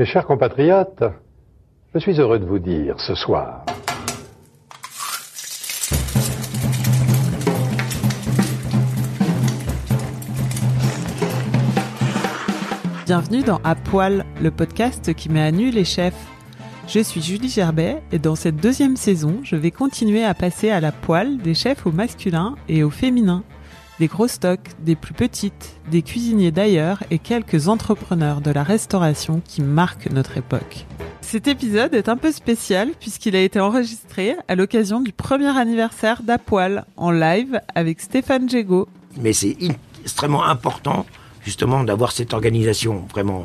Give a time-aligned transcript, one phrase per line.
[0.00, 1.04] Mes chers compatriotes,
[1.92, 3.66] je suis heureux de vous dire ce soir
[13.04, 16.14] Bienvenue dans À Poil, le podcast qui met à nu les chefs.
[16.88, 20.80] Je suis Julie Gerbet et dans cette deuxième saison, je vais continuer à passer à
[20.80, 23.44] la poêle des chefs au masculin et au féminin.
[24.00, 29.42] Des gros stocks, des plus petites, des cuisiniers d'ailleurs et quelques entrepreneurs de la restauration
[29.44, 30.86] qui marquent notre époque.
[31.20, 36.22] Cet épisode est un peu spécial puisqu'il a été enregistré à l'occasion du premier anniversaire
[36.22, 38.88] d'Apoil en live avec Stéphane Jego.
[39.20, 39.58] Mais c'est
[40.02, 41.04] extrêmement important
[41.44, 43.44] justement d'avoir cette organisation vraiment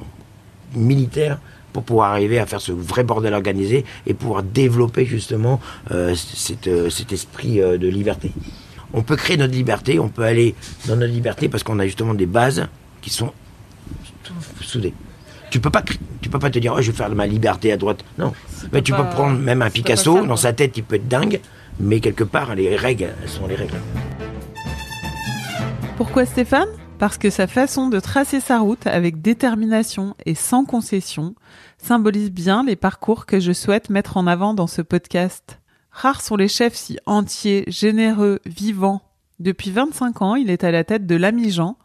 [0.74, 1.38] militaire
[1.74, 5.60] pour pouvoir arriver à faire ce vrai bordel organisé et pouvoir développer justement
[5.92, 8.32] euh, cet, euh, cet, esprit euh, de liberté.
[8.98, 10.56] On peut créer notre liberté, on peut aller
[10.88, 12.66] dans notre liberté parce qu'on a justement des bases
[13.02, 13.34] qui sont
[14.62, 14.94] soudées.
[15.52, 15.84] Tu peux pas,
[16.22, 18.06] tu peux pas te dire, oh, je vais faire ma liberté à droite.
[18.18, 18.34] Non.
[18.72, 21.42] Mais tu peux prendre même un Picasso, dans sa tête, il peut être dingue,
[21.78, 23.80] mais quelque part, les règles, elles sont les règles.
[25.98, 26.70] Pourquoi Stéphane?
[26.98, 31.36] Parce que sa façon de tracer sa route avec détermination et sans concession
[31.78, 35.60] symbolise bien les parcours que je souhaite mettre en avant dans ce podcast.
[35.98, 39.02] Rares sont les chefs si entiers, généreux, vivants.
[39.40, 41.78] Depuis 25 ans, il est à la tête de l'Ami Jean,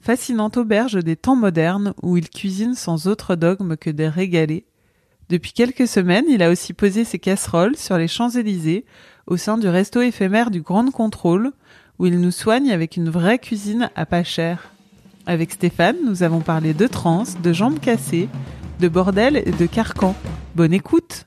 [0.00, 4.64] fascinante auberge des temps modernes où il cuisine sans autre dogme que des régalés.
[5.28, 8.86] Depuis quelques semaines, il a aussi posé ses casseroles sur les Champs-Élysées
[9.26, 11.52] au sein du resto éphémère du Grand Contrôle,
[11.98, 14.70] où il nous soigne avec une vraie cuisine à pas cher.
[15.26, 18.30] Avec Stéphane, nous avons parlé de trans, de jambes cassées,
[18.80, 20.14] de bordel et de carcan.
[20.54, 21.26] Bonne écoute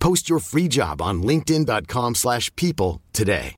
[0.00, 3.54] Post your free job on linkedin.com/people today.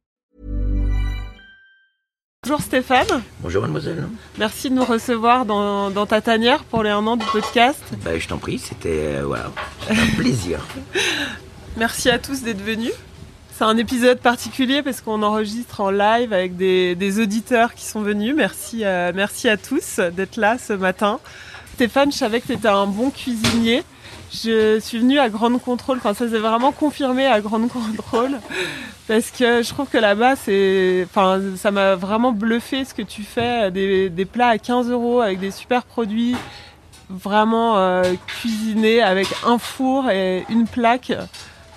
[2.42, 3.22] Bonjour Stéphane.
[3.40, 4.08] Bonjour mademoiselle.
[4.38, 7.82] Merci de nous recevoir dans, dans ta tanière pour les un an du podcast.
[8.02, 9.34] Bah, je t'en prie, c'était euh,
[9.90, 10.66] un plaisir.
[11.76, 12.94] Merci à tous d'être venus.
[13.52, 18.34] C'est un épisode particulier parce qu'on enregistre en live avec des, auditeurs qui sont venus.
[18.34, 21.20] Merci, à, merci à tous d'être là ce matin.
[21.74, 23.82] Stéphane, je savais que tu étais un bon cuisinier.
[24.32, 28.38] Je suis venue à Grande Contrôle quand ça s'est vraiment confirmé à Grande Contrôle
[29.08, 30.34] parce que je trouve que là-bas,
[31.04, 35.40] enfin, ça m'a vraiment bluffé ce que tu fais, des, plats à 15 euros avec
[35.40, 36.36] des super produits,
[37.08, 41.12] vraiment euh, cuisinés avec un four et une plaque.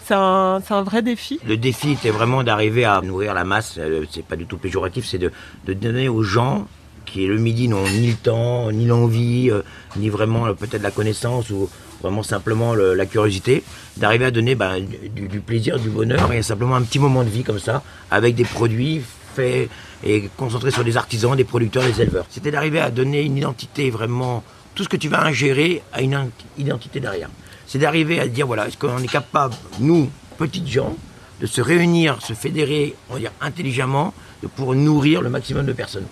[0.05, 1.39] C'est un, vrai défi.
[1.47, 3.75] Le défi était vraiment d'arriver à nourrir la masse.
[3.79, 5.31] Euh, c'est pas du tout péjoratif, c'est de,
[5.65, 6.67] donner aux gens
[7.05, 9.61] qui le midi n'ont ni le temps, ni l'envie, euh,
[9.95, 11.69] ni vraiment peut-être la connaissance ou
[12.03, 13.63] vraiment simplement la curiosité,
[13.97, 14.79] d'arriver à donner ben,
[15.15, 17.81] du, plaisir, du bonheur et simplement un petit moment de vie comme ça,
[18.11, 19.01] avec des produits
[19.35, 19.69] faits
[20.03, 22.25] et concentrés sur des artisans, des producteurs, des éleveurs.
[22.29, 24.43] C'était d'arriver à donner une identité vraiment,
[24.75, 27.29] tout ce que tu vas ingérer à une identité derrière
[27.73, 30.95] c'est d'arriver à dire voilà, est-ce qu'on est capable, nous, petites gens,
[31.41, 34.13] de se réunir, se fédérer, on va dire intelligemment,
[34.55, 36.05] pour nourrir le maximum de personnes?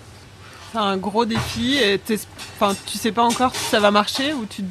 [0.72, 1.76] C'est un gros défi.
[1.76, 2.00] Et
[2.56, 4.64] enfin, tu sais pas encore si ça va marcher ou tu,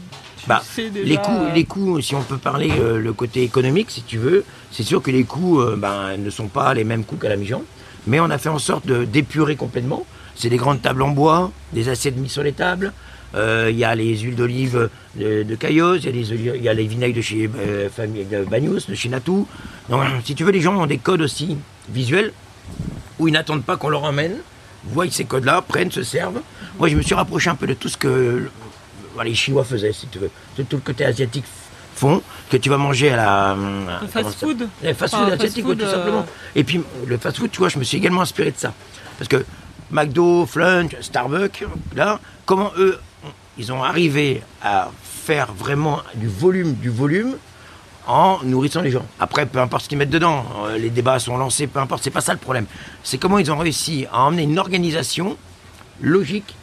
[0.47, 1.06] bah, sais déjà...
[1.06, 4.44] Les coûts, les coûts, si on peut parler euh, le côté économique, si tu veux,
[4.72, 7.35] c'est sûr que les coûts euh, ben, ne sont pas les mêmes coûts qu'à la
[7.35, 7.63] Mijan,
[8.07, 10.06] mais on a fait en sorte d'épurer complètement.
[10.35, 12.94] C'est des grandes tables en bois, des assiettes mises sur les tables,
[13.34, 17.16] euh, il y a les huiles d'olive de, de Cailloz, il y, a les vinaigres
[17.16, 19.47] de chez euh, famille de Bagnous, de chez Natou.
[19.90, 21.58] Donc, si tu veux, les gens ont des codes aussi
[21.90, 22.34] visuels
[23.19, 24.38] où ils n'attendent pas qu'on leur emmène,
[24.85, 26.41] voient ces codes-là, prennent, se servent.
[26.78, 28.50] Moi, je me suis rapproché un peu de tout ce que
[29.23, 31.45] les Chinois faisaient, si tu veux, de tout le côté asiatique
[31.96, 33.58] font, que tu vas manger à la.
[34.02, 36.19] Le fast-food Le fast-food asiatique, tout simplement.
[36.19, 38.73] Euh, Et puis, le fast-food, tu vois, je me suis également inspiré de ça.
[39.17, 39.46] Parce que
[39.91, 41.66] McDo, Flunch, Starbucks,
[41.96, 42.99] là, comment eux
[43.58, 47.35] ils ont arrivé à faire vraiment du volume, du volume
[48.08, 49.05] en nourrissant les gens.
[49.19, 52.09] Après, peu importe ce qu'ils mettent dedans, euh, les débats sont lancés, peu importe, c'est
[52.09, 52.66] pas ça le problème.
[53.03, 55.37] C'est comment ils ont réussi à emmener une organisation
[56.02, 56.55] logique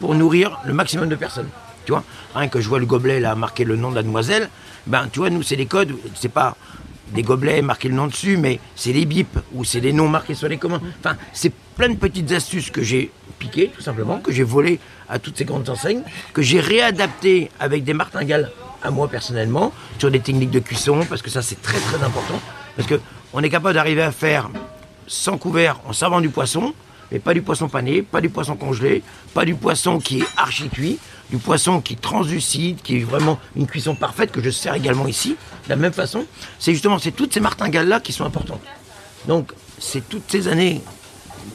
[0.00, 1.48] pour nourrir le maximum de personnes.
[1.84, 2.04] Tu vois,
[2.34, 4.48] rien que je vois le gobelet là marqué le nom de la demoiselle,
[4.86, 6.56] ben tu vois, nous c'est des codes, c'est pas
[7.12, 10.34] des gobelets marqués le nom dessus, mais c'est les bips ou c'est les noms marqués
[10.34, 10.82] sur les commandes.
[11.00, 15.18] Enfin, c'est plein de petites astuces que j'ai piquées, tout simplement, que j'ai volées à
[15.18, 16.02] toutes ces grandes enseignes,
[16.32, 18.50] que j'ai réadaptées avec des martingales
[18.82, 22.40] à moi personnellement, sur des techniques de cuisson, parce que ça c'est très très important.
[22.76, 23.00] Parce que
[23.32, 24.50] on est capable d'arriver à faire
[25.06, 26.74] sans couvert en servant du poisson,
[27.12, 29.02] mais pas du poisson pané, pas du poisson congelé,
[29.34, 30.98] pas du poisson qui est archi cuit,
[31.30, 35.06] du poisson qui est translucide, qui est vraiment une cuisson parfaite que je sers également
[35.06, 36.24] ici, de la même façon.
[36.58, 38.60] C'est justement c'est toutes ces martingales là qui sont importantes.
[39.26, 40.82] Donc c'est toutes ces années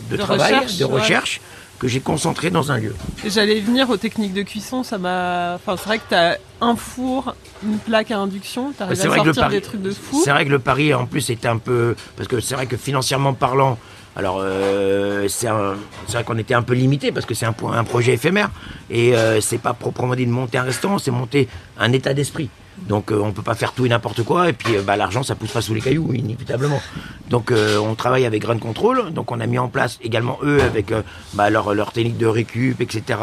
[0.09, 1.01] de, De travail, recherche, de ouais.
[1.01, 1.41] recherche
[1.79, 2.93] que j'ai concentré dans un lieu.
[3.25, 5.55] J'allais venir aux techniques de cuisson, ça m'a.
[5.55, 9.49] Enfin, c'est vrai que t'as un four, une plaque à induction, t'arrives C'est à sortir
[9.49, 10.21] des trucs de fou.
[10.23, 12.75] c'est vrai que le pari en plus était un peu parce que c'est vrai que
[12.75, 13.77] financièrement parlant,
[14.15, 18.49] alors euh, c'est vrai qu'on était un peu limité parce que c'est un, projet éphémère
[18.89, 21.47] et euh, c'est pas proprement dit de monter un restaurant, c'est monter
[21.77, 22.49] un état d'esprit.
[22.79, 25.35] Donc euh, on peut pas faire tout et n'importe quoi et puis bah, l'argent ça
[25.35, 26.81] pousse pas sous les cailloux inévitablement.
[27.29, 30.91] Donc on travaille avec Grand Control, donc on a mis en place également eux avec
[31.33, 33.19] bah, leur, technique de récup, etc.,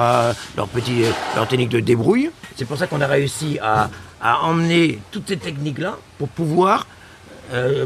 [0.56, 2.30] leur technique de débrouille.
[2.54, 3.90] C'est pour ça qu'on a réussi à,
[4.22, 6.86] emmener toutes ces techniques là pour pouvoir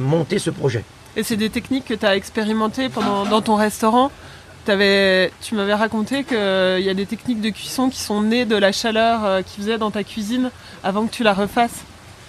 [0.00, 0.84] monter ce projet.
[1.16, 4.10] Et c'est des techniques que t'as expérimentées pendant dans ton restaurant.
[4.66, 6.36] Tu m'avais raconté qu'il
[6.84, 9.78] y a des techniques de cuisson qui sont nées de la chaleur euh, qu'ils faisaient
[9.78, 10.50] dans ta cuisine
[10.84, 11.82] avant que tu la refasses.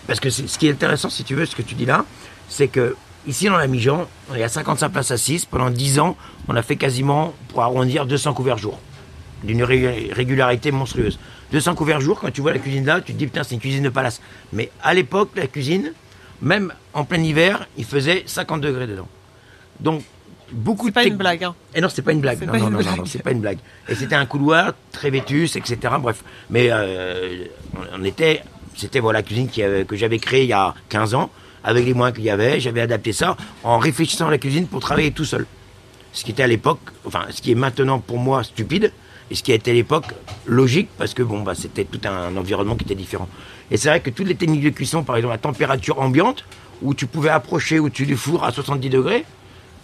[0.07, 2.03] Parce que ce qui est intéressant, si tu veux, ce que tu dis là,
[2.49, 2.95] c'est que
[3.27, 5.45] ici dans la Mijan, on est à 55 places assises.
[5.45, 6.17] Pendant 10 ans,
[6.47, 8.79] on a fait quasiment, pour arrondir, 200 couverts jour.
[9.43, 11.19] D'une ré- régularité monstrueuse.
[11.51, 13.61] 200 couverts jour, quand tu vois la cuisine là, tu te dis putain, c'est une
[13.61, 14.19] cuisine de palace.
[14.51, 15.91] Mais à l'époque, la cuisine,
[16.41, 19.07] même en plein hiver, il faisait 50 degrés dedans.
[19.79, 20.03] Donc,
[20.51, 21.55] beaucoup C'est de pas tec- une blague, hein.
[21.75, 22.37] Et non, c'est pas une blague.
[22.39, 22.97] C'est Non, pas non, une non, non, blague.
[22.97, 23.57] non, c'est pas une blague.
[23.87, 25.77] Et c'était un couloir très vétus, etc.
[25.99, 27.45] Bref, mais euh,
[27.93, 28.41] on était,
[28.75, 31.29] c'était voilà la cuisine qui que j'avais créée il y a 15 ans,
[31.63, 32.59] avec les moyens qu'il y avait.
[32.59, 35.45] J'avais adapté ça en réfléchissant à la cuisine pour travailler tout seul.
[36.13, 38.91] Ce qui était à l'époque, enfin, ce qui est maintenant pour moi stupide,
[39.29, 40.07] et ce qui a été à l'époque
[40.45, 43.29] logique, parce que bon, bah, c'était tout un environnement qui était différent.
[43.71, 46.43] Et c'est vrai que toutes les techniques de cuisson, par exemple, à température ambiante,
[46.81, 49.25] où tu pouvais approcher au-dessus du four à 70 degrés,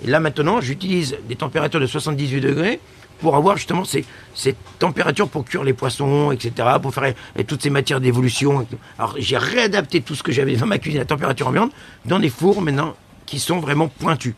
[0.04, 2.80] et là maintenant, j'utilise des températures de 78 degrés
[3.20, 4.06] pour avoir justement ces,
[4.36, 6.52] ces températures pour cuire les poissons, etc.,
[6.82, 7.14] pour faire
[7.48, 8.68] toutes ces matières d'évolution.
[9.00, 11.72] Alors j'ai réadapté tout ce que j'avais dans ma cuisine à température ambiante
[12.06, 12.96] dans des fours maintenant
[13.26, 14.36] qui sont vraiment pointus.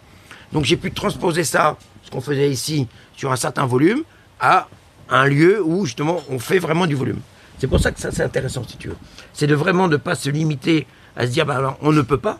[0.53, 2.87] Donc j'ai pu transposer ça, ce qu'on faisait ici,
[3.17, 4.03] sur un certain volume,
[4.39, 4.67] à
[5.09, 7.19] un lieu où justement on fait vraiment du volume.
[7.59, 8.97] C'est pour ça que ça c'est intéressant si tu veux.
[9.33, 12.39] C'est de vraiment ne pas se limiter à se dire bah on ne peut pas.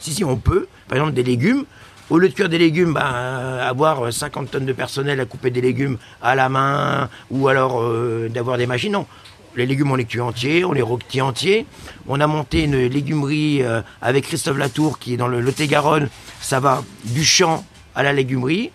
[0.00, 1.64] Si si on peut, par exemple des légumes,
[2.10, 5.50] au lieu de cuire des légumes, bah, euh, avoir 50 tonnes de personnel à couper
[5.50, 9.06] des légumes à la main ou alors euh, d'avoir des machines, non.
[9.56, 11.64] Les légumes, on les cuit entiers, on les rôtit entiers.
[12.08, 16.08] On a monté une légumerie euh, avec Christophe Latour qui est dans le Lot-et-Garonne.
[16.40, 17.64] Ça va du champ
[17.94, 18.72] à la légumerie.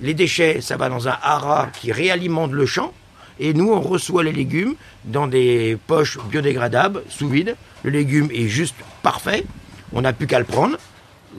[0.00, 2.92] Les déchets, ça va dans un haras qui réalimente le champ.
[3.40, 4.74] Et nous, on reçoit les légumes
[5.06, 7.56] dans des poches biodégradables, sous vide.
[7.82, 9.46] Le légume est juste parfait.
[9.94, 10.76] On n'a plus qu'à le prendre,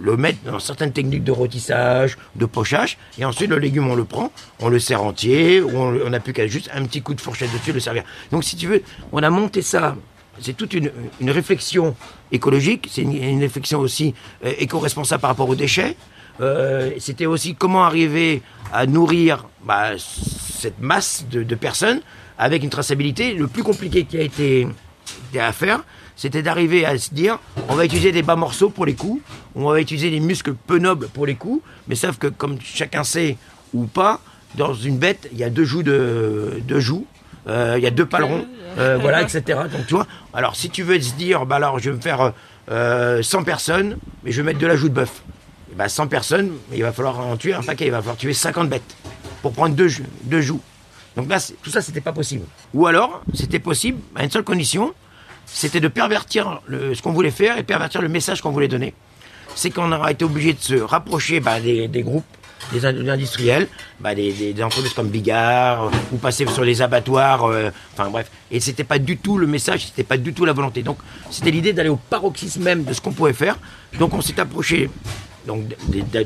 [0.02, 2.98] le mettre dans certaines techniques de rôtissage, de pochage.
[3.20, 6.34] Et ensuite, le légume, on le prend, on le sert entier, ou on n'a plus
[6.34, 8.04] qu'à juste un petit coup de fourchette dessus, le servir.
[8.32, 8.82] Donc, si tu veux,
[9.12, 9.96] on a monté ça.
[10.40, 10.90] C'est toute une,
[11.22, 11.96] réflexion
[12.32, 15.96] écologique, c'est une, une réflexion aussi euh, éco-responsable par rapport aux déchets.
[16.42, 18.42] Euh, C'était aussi comment arriver
[18.74, 22.02] à nourrir bah, cette masse de, de personnes
[22.38, 23.34] avec une traçabilité.
[23.34, 24.68] Le plus compliqué qui a été
[25.40, 25.84] à faire,
[26.16, 29.22] c'était d'arriver à se dire on va utiliser des bas morceaux pour les coups,
[29.56, 33.04] on va utiliser des muscles peu nobles pour les coups, mais sauf que comme chacun
[33.04, 33.38] sait
[33.74, 34.20] ou pas,
[34.56, 37.06] dans une bête, il y a deux joues de deux joues,
[37.48, 38.46] euh, il y a deux palerons,
[38.78, 39.60] euh, voilà, etc.
[39.72, 42.34] Donc tu vois, alors si tu veux se dire, bah alors je vais me faire
[42.70, 45.22] euh, 100 personnes, mais je vais mettre de la joue de bœuf.
[45.72, 48.34] Eh ben, 100 personnes, il va falloir en tuer un paquet, il va falloir tuer
[48.34, 48.96] 50 bêtes
[49.42, 50.62] pour prendre deux, jou- deux joues.
[51.16, 52.46] Donc là, tout ça, c'était pas possible.
[52.74, 54.94] Ou alors, c'était possible à une seule condition,
[55.46, 58.94] c'était de pervertir ce qu'on voulait faire et pervertir le message qu'on voulait donner.
[59.56, 62.24] C'est qu'on aura été obligé de se rapprocher bah, des, groupes,
[62.72, 63.68] des in- des industriels,
[64.00, 68.30] bah, des entreprises comme Bigard, euh, ou passer sur les abattoirs, euh, enfin bref.
[68.50, 70.84] Et c'était pas du tout le message, c'était pas du tout la volonté.
[70.84, 70.98] Donc
[71.30, 73.58] c'était l'idée d'aller au paroxysme même de ce qu'on pouvait faire.
[74.00, 74.90] Donc on s'est approché.
[75.48, 75.64] Donc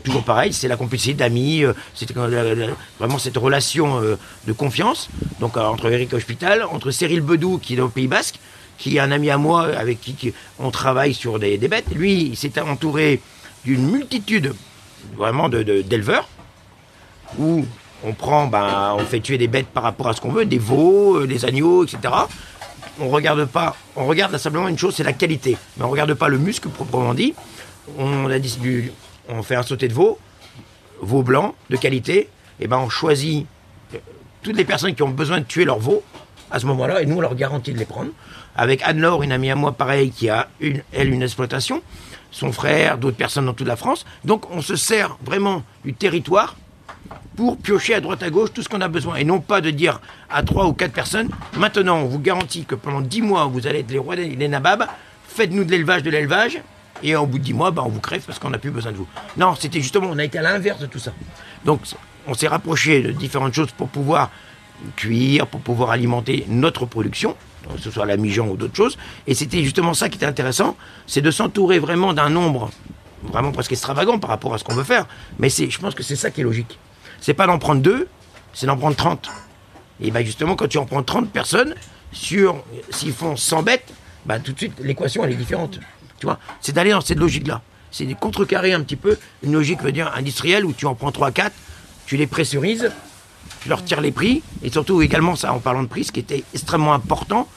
[0.03, 1.73] toujours pareil, c'est la complicité d'amis, euh,
[2.15, 2.67] la- la-
[2.99, 4.17] vraiment cette relation euh,
[4.47, 5.09] de confiance.
[5.39, 8.35] Donc euh, entre Eric Hospital, entre Cyril Bedou qui est au Pays Basque,
[8.77, 11.91] qui est un ami à moi avec qui, on travaille sur des, bêtes.
[11.95, 13.21] Lui, il s'est entouré
[13.63, 14.53] d'une multitude
[15.15, 16.27] vraiment de- de- d'éleveurs
[17.39, 17.65] où
[18.03, 20.59] on prend, ben, on fait tuer des bêtes par rapport à ce qu'on veut, des
[20.59, 22.13] veaux, euh, des agneaux, etc.
[22.99, 25.57] On regarde pas, on regarde simplement une chose, c'est la qualité.
[25.77, 27.33] Mais on regarde pas le muscle proprement dit.
[27.97, 28.91] On a du-
[29.29, 30.19] on fait un sauté de veau,
[31.01, 32.29] veau blanc de qualité.
[32.59, 33.45] Et ben on choisit
[33.93, 33.97] euh,
[34.41, 36.03] toutes les personnes qui ont besoin de tuer leur veau
[36.51, 38.11] à ce moment-là, et nous, on leur garantit de les prendre.
[38.55, 41.81] Avec Anne-Laure, une amie à moi, pareil, qui a, elle, une exploitation,
[42.31, 44.05] son frère, d'autres personnes dans toute la France.
[44.23, 46.55] Donc, on se sert vraiment du territoire
[47.35, 49.15] pour piocher à droite à gauche tout ce qu'on a besoin.
[49.15, 52.75] Et non pas de dire à trois ou quatre personnes, maintenant, on vous garantit que
[52.75, 54.85] pendant dix mois, vous allez être les rois des nababs,
[55.27, 56.61] faites-nous de l'élevage, de l'élevage,
[57.05, 58.91] et au bout de dix mois, bah, on vous crève parce qu'on n'a plus besoin
[58.91, 59.07] de vous.
[59.37, 61.13] Non, c'était justement, on a été à l'inverse de tout ça.
[61.63, 61.81] Donc,
[62.27, 64.31] on s'est rapproché de différentes choses pour pouvoir
[64.95, 67.35] cuire, pour pouvoir alimenter notre production,
[67.75, 68.97] que ce soit la mijon ou d'autres choses.
[69.27, 72.71] Et c'était justement ça qui était intéressant, c'est de s'entourer vraiment d'un nombre
[73.23, 75.07] vraiment presque extravagant par rapport à ce qu'on veut faire.
[75.39, 76.79] Mais c'est, je pense que c'est ça qui est logique.
[77.21, 78.07] C'est pas d'en prendre deux,
[78.53, 79.29] c'est d'en prendre 30.
[80.01, 81.75] Et bien justement, quand tu en prends 30 personnes,
[82.11, 83.93] sur s'ils font 100 bêtes,
[84.25, 85.79] bah, tout de suite, l'équation, elle est différente.
[86.19, 87.61] Tu vois C'est d'aller dans cette logique-là.
[87.91, 91.11] C'est de contrecarrer un petit peu une logique, veut dire, industrielle, où tu en prends
[91.11, 91.53] 3, 4,
[92.05, 92.91] tu les pressurises,
[93.61, 96.19] tu leur tires les prix, et surtout également, ça, en parlant de prix, ce qui
[96.19, 97.47] était extrêmement important,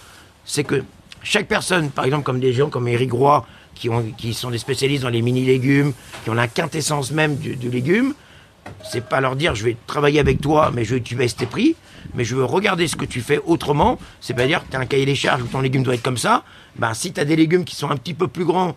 [0.44, 0.84] c'est que
[1.22, 4.58] chaque personne, par exemple, comme des gens comme Eric Roy, qui, ont, qui sont des
[4.58, 5.92] spécialistes dans les mini-légumes,
[6.24, 8.14] qui ont la quintessence même du, légume,
[8.90, 11.76] c'est pas leur dire je vais travailler avec toi, mais je tu baisses tes prix,
[12.14, 13.98] mais je veux regarder ce que tu fais autrement.
[14.20, 16.02] C'est pas dire que tu as un cahier des charges où ton légume doit être
[16.02, 16.44] comme ça.
[16.78, 18.76] Ben, si tu as des légumes qui sont un petit peu plus grands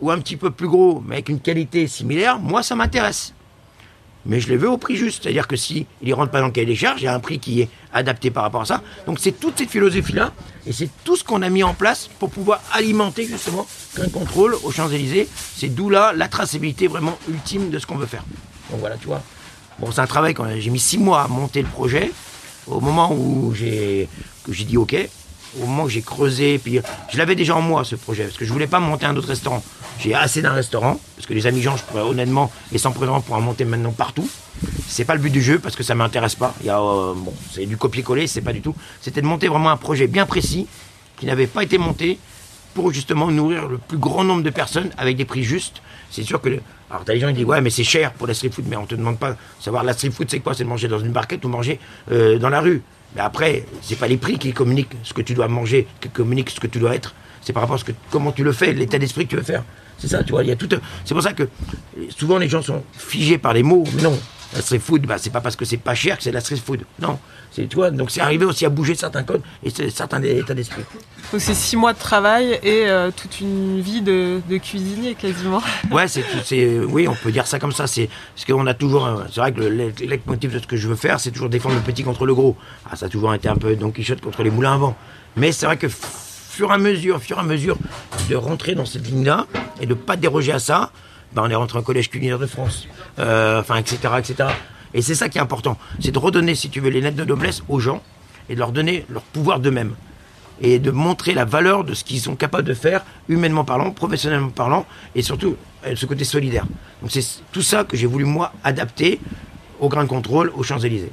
[0.00, 3.34] ou un petit peu plus gros, mais avec une qualité similaire, moi ça m'intéresse.
[4.26, 5.22] Mais je les veux au prix juste.
[5.22, 7.20] C'est-à-dire que si ne rentrent pas dans le cahier des charges, il y a un
[7.20, 8.82] prix qui est adapté par rapport à ça.
[9.06, 10.32] Donc c'est toute cette philosophie-là,
[10.66, 13.66] et c'est tout ce qu'on a mis en place pour pouvoir alimenter justement
[14.00, 15.28] un contrôle aux Champs-Élysées.
[15.56, 18.24] C'est d'où là la traçabilité vraiment ultime de ce qu'on veut faire.
[18.70, 19.22] Donc voilà, tu vois.
[19.78, 22.10] Bon, c'est un travail j'ai mis six mois à monter le projet.
[22.66, 24.08] Au moment où j'ai
[24.46, 24.94] dit OK,
[25.56, 28.44] au moment où j'ai creusé, puis je l'avais déjà en moi ce projet, parce que
[28.44, 29.62] je voulais pas monter un autre restaurant.
[29.98, 33.20] J'ai assez d'un restaurant, parce que les amis Jean, je pourrais honnêtement, et sans présent,
[33.20, 34.28] pour en monter maintenant partout.
[34.86, 36.54] C'est pas le but du jeu, parce que ça m'intéresse pas.
[36.66, 37.14] Euh,
[37.52, 38.74] c'est du copier-coller, c'est pas du tout.
[39.00, 40.66] C'était de monter vraiment un projet bien précis,
[41.16, 42.18] qui n'avait pas été monté
[42.74, 45.82] pour justement nourrir le plus grand nombre de personnes avec des prix justes.
[46.10, 48.34] C'est sûr que alors, t'as des gens qui disent, ouais, mais c'est cher pour la
[48.34, 50.54] street food, mais on te demande pas savoir la street food, c'est quoi?
[50.54, 51.78] C'est de manger dans une barquette ou manger
[52.10, 52.82] euh, dans la rue.
[53.14, 56.50] Mais après, c'est pas les prix qui communiquent ce que tu dois manger, qui communiquent
[56.50, 57.14] ce que tu dois être.
[57.40, 59.42] C'est par rapport à ce que, comment tu le fais, l'état d'esprit que tu veux
[59.42, 59.64] faire.
[59.98, 60.42] C'est ça, tu vois.
[60.42, 60.68] Il y a tout.
[61.04, 61.48] C'est pour ça que
[62.16, 63.84] souvent les gens sont figés par les mots.
[63.94, 64.18] Mais non,
[64.54, 66.56] la street food, bah, c'est pas parce que c'est pas cher que c'est la street
[66.64, 66.80] food.
[67.00, 67.18] Non.
[67.50, 70.82] C'est, tu vois, donc c'est arrivé aussi à bouger certains codes et certains états d'esprit.
[71.32, 75.62] Donc c'est six mois de travail et euh, toute une vie de, cuisinier quasiment.
[75.90, 77.86] Ouais, c'est, c'est, oui, on peut dire ça comme ça.
[77.86, 80.96] C'est parce qu'on a toujours, c'est vrai que le leitmotiv de ce que je veux
[80.96, 82.56] faire, c'est toujours défendre le petit contre le gros.
[82.90, 84.96] Ah, ça a toujours été un peu Don Quichotte contre les moulins à vent.
[85.36, 85.86] Mais c'est vrai que
[86.58, 87.76] fur à mesure, fur et à mesure
[88.28, 89.46] de rentrer dans cette ligne-là
[89.80, 90.90] et de pas déroger à ça,
[91.32, 92.88] ben on est rentré en collège culinaire de France,
[93.20, 94.48] euh, enfin, etc., etc.
[94.92, 97.24] Et c'est ça qui est important, c'est de redonner, si tu veux, les lettres de
[97.24, 98.02] noblesse aux gens
[98.48, 99.94] et de leur donner leur pouvoir d'eux-mêmes
[100.60, 104.48] et de montrer la valeur de ce qu'ils sont capables de faire, humainement parlant, professionnellement
[104.48, 104.84] parlant,
[105.14, 105.54] et surtout
[105.86, 106.66] euh, ce côté solidaire.
[107.02, 109.20] Donc c'est tout ça que j'ai voulu moi adapter
[109.78, 111.12] au Grand Contrôle, aux Champs-Élysées.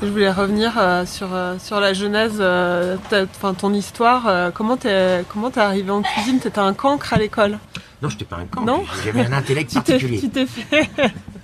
[0.00, 1.28] Je voulais revenir euh, sur,
[1.58, 4.52] sur la genèse, enfin ton histoire.
[4.54, 6.38] comment t'es comment es arrivé en cuisine?
[6.38, 7.58] T'étais un cancre à l'école
[8.02, 8.94] Non, je n'étais pas un cancre.
[9.04, 10.20] J'avais un intellect particulier.
[10.20, 10.88] Tu t'es fait.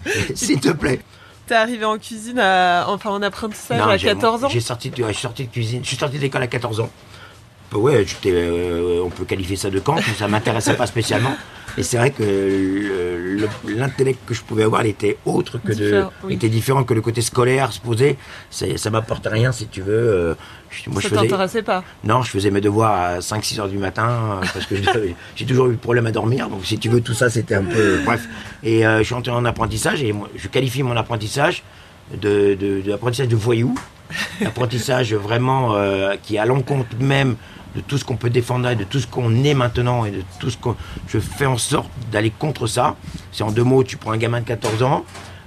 [0.34, 1.00] S'il te plaît.
[1.46, 4.48] T'es arrivé en cuisine, à, enfin en apprentissage à 14 ans?
[4.48, 6.88] J'ai sorti, de, je suis sorti de cuisine, je suis sorti d'école à 14 ans.
[7.70, 11.36] Bah ouais, euh, on peut qualifier ça de camp, mais ça m'intéressait pas spécialement.
[11.76, 16.84] Et c'est vrai que l'intellect que je pouvais avoir était autre que de, était différent
[16.84, 18.16] que le côté scolaire se posait.
[18.50, 19.92] Ça m'apportait rien, si tu veux.
[19.94, 20.34] Euh,
[20.88, 21.84] moi, ça t'intéressait pas?
[22.02, 24.74] Non, je faisais mes devoirs à 5-6 heures du matin euh, parce que
[25.36, 26.48] j'ai toujours eu le problème à dormir.
[26.48, 28.00] Donc, si tu veux, tout ça, c'était un peu.
[28.04, 28.28] Bref.
[28.62, 31.62] Et je suis entré en apprentissage et moi, je qualifie mon apprentissage
[32.12, 33.74] de, de, de voyou.
[34.44, 35.74] Apprentissage vraiment
[36.22, 37.36] qui est à l'encontre même
[37.74, 40.22] de tout ce qu'on peut défendre et de tout ce qu'on est maintenant et de
[40.38, 40.76] tout ce qu'on.
[41.08, 42.96] Je fais en sorte d'aller contre ça.
[43.32, 45.04] C'est en deux mots, tu prends un gamin de 14 ans,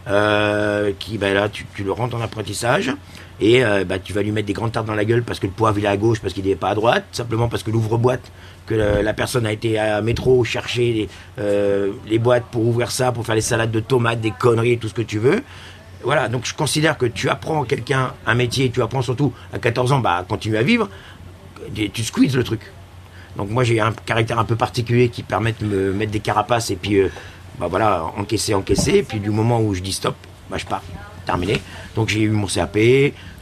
[0.07, 2.91] euh, qui, ben là, tu, le rentres en apprentissage,
[3.39, 5.47] et euh, ben, tu vas lui mettre des grandes tartes dans la gueule parce que
[5.47, 7.71] le poivre il est à gauche, parce qu'il n'est pas à droite, simplement parce que
[7.71, 8.31] l'ouvre-boîte,
[8.65, 11.09] que la, personne a été à métro chercher les,
[11.39, 14.89] euh, les boîtes pour ouvrir ça, pour faire les salades de tomates, des conneries tout
[14.89, 15.41] ce que tu veux.
[16.03, 19.91] Voilà, donc je considère que tu apprends quelqu'un un métier, tu apprends surtout à 14
[19.91, 20.89] ans bah, à continuer à vivre
[21.73, 22.61] tu squeezes le truc.
[23.35, 26.71] Donc moi j'ai un caractère un peu particulier qui permet de me mettre des carapaces
[26.71, 27.09] et puis euh,
[27.59, 28.95] bah voilà, encaisser, encaisser.
[28.95, 30.15] Et puis du moment où je dis stop,
[30.49, 30.83] bah je pars.
[31.27, 31.61] Terminé.
[31.95, 32.77] Donc j'ai eu mon CAP.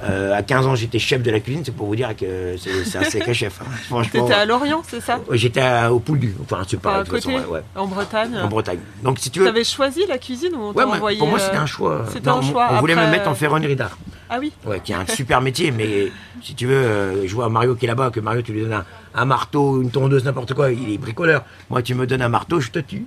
[0.04, 2.98] Euh, à 15 ans j'étais chef de la cuisine, c'est pour vous dire que c'est
[2.98, 3.62] un sacré chef.
[3.62, 3.66] Hein.
[3.88, 4.28] Franchement.
[4.28, 6.36] à Lorient, c'est ça J'étais au Pouldu.
[6.44, 7.00] Enfin, c'est pas.
[7.00, 7.38] À côté,
[7.76, 8.38] En Bretagne.
[8.44, 8.80] En Bretagne.
[9.04, 9.48] Donc si tu veux.
[9.48, 12.06] avais choisi la cuisine ou on ouais, Pour moi c'était un choix.
[12.12, 12.70] C'était un choix.
[12.72, 13.98] On voulait me mettre en ferronnerie d'art.
[14.30, 16.12] Ah oui Ouais, qui a un super métier, mais
[16.42, 18.74] si tu veux, euh, je vois Mario qui est là-bas, que Mario, tu lui donnes
[18.74, 21.44] un, un marteau, une tondeuse, n'importe quoi, il est bricoleur.
[21.70, 23.06] Moi, tu me donnes un marteau, je te tue.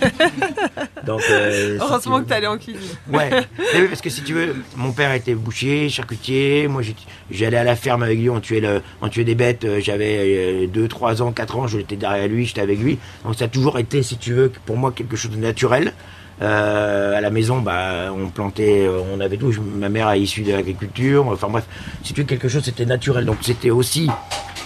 [1.06, 2.80] Donc, euh, tu Heureusement que t'allais en cuisine.
[3.12, 3.30] Ouais,
[3.88, 6.82] parce que si tu veux, mon père était boucher, charcutier, moi
[7.30, 10.66] j'allais à la ferme avec lui, on tuait, le, on tuait des bêtes, euh, j'avais
[10.66, 12.98] 2, 3 ans, 4 ans, j'étais derrière lui, j'étais avec lui.
[13.24, 15.92] Donc ça a toujours été, si tu veux, pour moi quelque chose de naturel.
[16.40, 19.52] Euh, à la maison, bah, on plantait, euh, on avait tout.
[19.60, 21.26] Ma mère est issue de l'agriculture.
[21.26, 21.64] Enfin bref,
[22.02, 23.24] si tu veux quelque chose, c'était naturel.
[23.24, 24.08] Donc c'était aussi,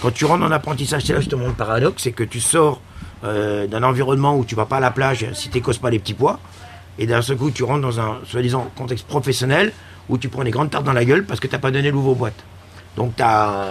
[0.01, 2.81] quand tu rentres en apprentissage, c'est là justement le paradoxe, c'est que tu sors
[3.23, 6.13] euh, d'un environnement où tu vas pas à la plage si tu pas les petits
[6.13, 6.39] pois.
[6.99, 9.73] Et d'un seul coup, tu rentres dans un soi-disant contexte professionnel
[10.09, 11.89] où tu prends des grandes tartes dans la gueule parce que tu n'as pas donné
[11.89, 12.43] l'ouvre aux boîtes.
[12.95, 13.65] Donc, t'as,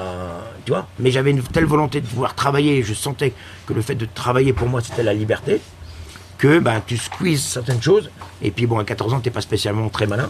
[0.65, 3.33] tu vois, mais j'avais une telle volonté de pouvoir travailler, je sentais
[3.67, 5.61] que le fait de travailler pour moi, c'était la liberté,
[6.43, 8.11] que ben, tu squeezes certaines choses.
[8.43, 10.29] Et puis, bon, à 14 ans, tu n'es pas spécialement très malin.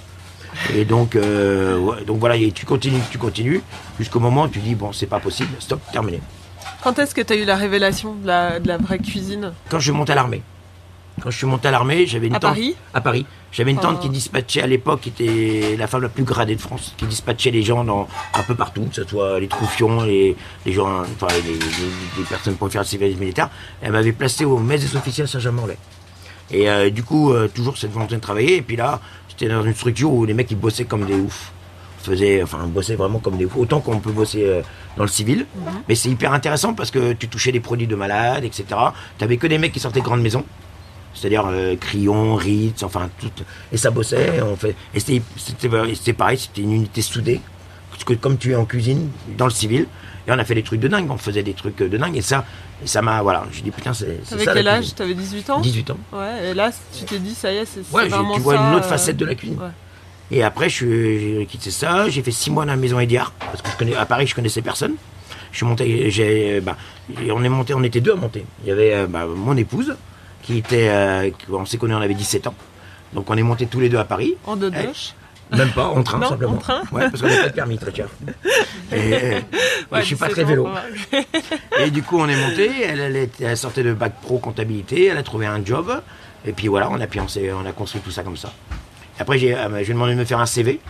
[0.74, 3.62] Et donc, euh, ouais, donc voilà, et tu continues, tu continues,
[3.98, 6.20] jusqu'au moment où tu dis, bon, c'est pas possible, stop, terminé.
[6.84, 9.54] Quand est-ce que t'as eu la révélation de la, de la vraie cuisine?
[9.70, 10.42] Quand je montais à l'armée.
[11.22, 12.50] Quand je suis monté à l'armée, j'avais une À tante.
[12.54, 12.74] Paris?
[12.92, 13.24] À Paris.
[13.52, 14.02] J'avais une tante Oh.
[14.02, 17.50] qui dispatchait à l'époque, qui était la femme la plus gradée de France, qui dispatchait
[17.50, 21.28] les gens dans, un peu partout, que ce soit les troufions, les, les gens, enfin,
[21.46, 21.58] les, les-
[22.18, 23.48] les personnes pour faire le service militaire.
[23.82, 25.76] Elle m'avait placé au mess des officiels Saint-Germain-en-Laye.
[26.50, 28.56] Et euh, du coup, euh, toujours cette volonté de travailler.
[28.56, 31.52] Et puis là, j'étais dans une structure où les mecs, ils bossaient comme des oufs.
[32.02, 33.56] Faisaient, enfin, bossaient vraiment comme des oufs.
[33.56, 34.62] Autant qu'on peut bosser euh,
[34.96, 35.46] dans le civil.
[35.88, 38.64] Mais c'est hyper intéressant parce que tu touchais des produits de malades, etc.
[39.18, 40.44] T'avais que des mecs qui sortaient de grandes maisons.
[41.14, 41.46] C'est-à-dire
[41.78, 43.30] Crillon, Ritz, enfin tout.
[43.70, 44.40] Et ça bossait.
[44.40, 47.40] On fait, et c'était pareil, c'était une unité soudée.
[47.90, 49.86] Parce que comme tu es en cuisine, dans le civil,
[50.26, 52.16] et on a fait des trucs de dingue, on faisait des trucs de dingue.
[52.16, 52.44] Et ça,
[52.82, 53.22] et ça m'a.
[53.22, 54.54] Voilà, j'ai dit putain, c'est T'avais ça.
[54.54, 54.94] la quel âge.
[54.94, 55.60] T'avais 18 ans?
[55.60, 55.96] 18 ans.
[56.12, 58.60] Ouais, et là, tu t'es dit, ça y est, c'est Ouais, vraiment tu vois ça,
[58.68, 59.58] une autre euh, facette de la cuisine.
[59.58, 59.68] ouais.
[60.30, 62.08] Et après, je j'ai quitté ça.
[62.08, 63.32] J'ai fait six mois dans la maison Ediard.
[63.38, 64.94] Parce que je connais, à Paris, je connaissais personne.
[65.50, 66.76] Je suis monté, j'ai, bah,
[67.22, 68.46] et on est monté, on était deux à monter.
[68.64, 69.94] Il y avait euh, bah, mon épouse,
[70.42, 72.54] qui était, euh, on s'est connus, on avait 17 ans.
[73.12, 74.34] Donc on est montés tous les deux à Paris.
[74.46, 75.12] En dodoche
[75.56, 76.54] Même pas, en train, Non, simplement.
[76.54, 78.06] en train Ouais, parce qu'on n'a pas de permis, très cher.
[78.92, 79.36] Et, et
[79.96, 80.66] je suis pas 17 très vélo.
[81.12, 81.24] ouais.
[81.86, 82.70] Et du coup, on est monté.
[82.86, 85.06] Elle, elle, sortait de bac pro comptabilité.
[85.06, 85.92] Elle a trouvé un job.
[86.46, 88.52] Et puis voilà, on a, puis on, a construit tout ça comme ça.
[89.18, 90.80] Après, j'ai, euh, je lui ai demandé de me faire un CV.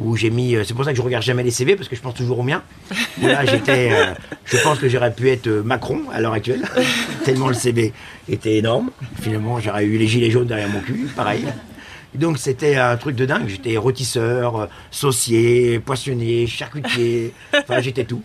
[0.00, 0.56] Où j'ai mis.
[0.56, 2.40] euh, C'est pour ça que je regarde jamais les CV parce que je pense toujours
[2.40, 2.62] au mien.
[3.22, 3.90] Où là, j'étais.
[3.92, 4.12] euh,
[4.44, 6.62] je pense que j'aurais pu être Macron à l'heure actuelle.
[7.24, 7.92] tellement le CV
[8.28, 8.90] était énorme.
[9.22, 11.08] Finalement, j'aurais eu les gilets jaunes derrière mon cul.
[11.14, 11.44] Pareil.
[12.14, 13.48] Donc c'était un truc de dingue.
[13.48, 17.32] J'étais rôtisseur, euh, saucier, poissonnier, charcutier.
[17.54, 18.22] Enfin, j'étais tout.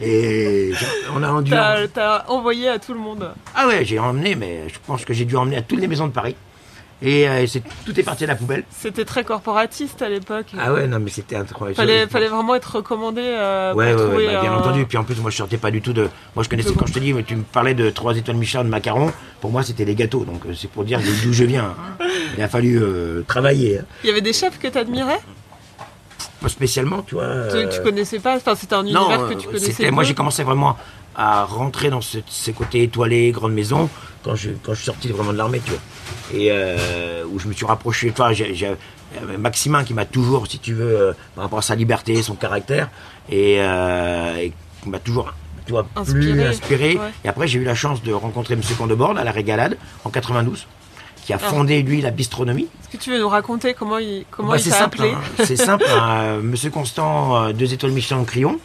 [0.00, 0.72] Et
[1.14, 1.50] on a rendu.
[1.50, 3.32] T'as envoyé à tout le monde.
[3.54, 6.06] Ah ouais, j'ai emmené, mais je pense que j'ai dû emmener à toutes les maisons
[6.06, 6.36] de Paris.
[7.02, 7.46] Et euh,
[7.86, 8.64] tout est parti à la poubelle.
[8.70, 10.48] C'était très corporatiste à l'époque.
[10.58, 11.76] Ah ouais, non, mais c'était incroyable.
[11.76, 14.84] Fallait, fallait vraiment être recommandé euh, Ouais, pour ouais, ouais, bah, bien un- entendu.
[14.84, 16.08] Puis en plus, moi, je sortais pas du tout de.
[16.34, 18.68] Moi, je connaissais, quand je te dis, tu me parlais de 3 étoiles Michelin de
[18.68, 20.24] macarons, pour moi, c'était des gâteaux.
[20.24, 21.74] Donc, euh, c'est pour dire d'où je viens.
[22.36, 23.78] Il a fallu euh, travailler.
[23.78, 23.84] hein.
[24.04, 25.20] Il y avait des chefs que t'admirais?
[26.40, 27.48] Pas spécialement, tu vois.
[27.50, 28.36] Tu- Tu connaissais pas?
[28.36, 30.76] Enfin, c'était un univers que tu connaissais moi j'ai commencé vraiment
[31.16, 33.88] à rentrer dans ce- ces côtés étoilés, grande maison,
[34.24, 35.80] quand je, quand je suis sorti vraiment de l'armée, tu vois.
[36.32, 40.46] Et euh, où je me suis rapproché, toi, j'ai j'ai- euh, Maximin qui m'a toujours,
[40.46, 42.88] si tu veux, euh, par rapport à sa liberté, son caractère,
[43.28, 45.34] et, euh, et qui m'a toujours
[45.66, 46.00] tu vois, plus
[46.32, 46.94] Inspiré, inspiré.
[46.96, 47.10] ouais.
[47.24, 48.60] Et après j'ai eu la chance de rencontrer M.
[48.76, 50.66] Condebord à la Régalade en 92,
[51.24, 51.48] qui a Ah.
[51.50, 52.66] fondé lui la bistronomie.
[52.82, 55.44] Est-ce que tu veux nous raconter comment il, comment Bah, il simple, appelé hein.
[55.44, 55.84] c'est simple.
[55.88, 56.38] hein.
[56.42, 58.58] Monsieur Constant, euh, deux étoiles Michelin au crayon,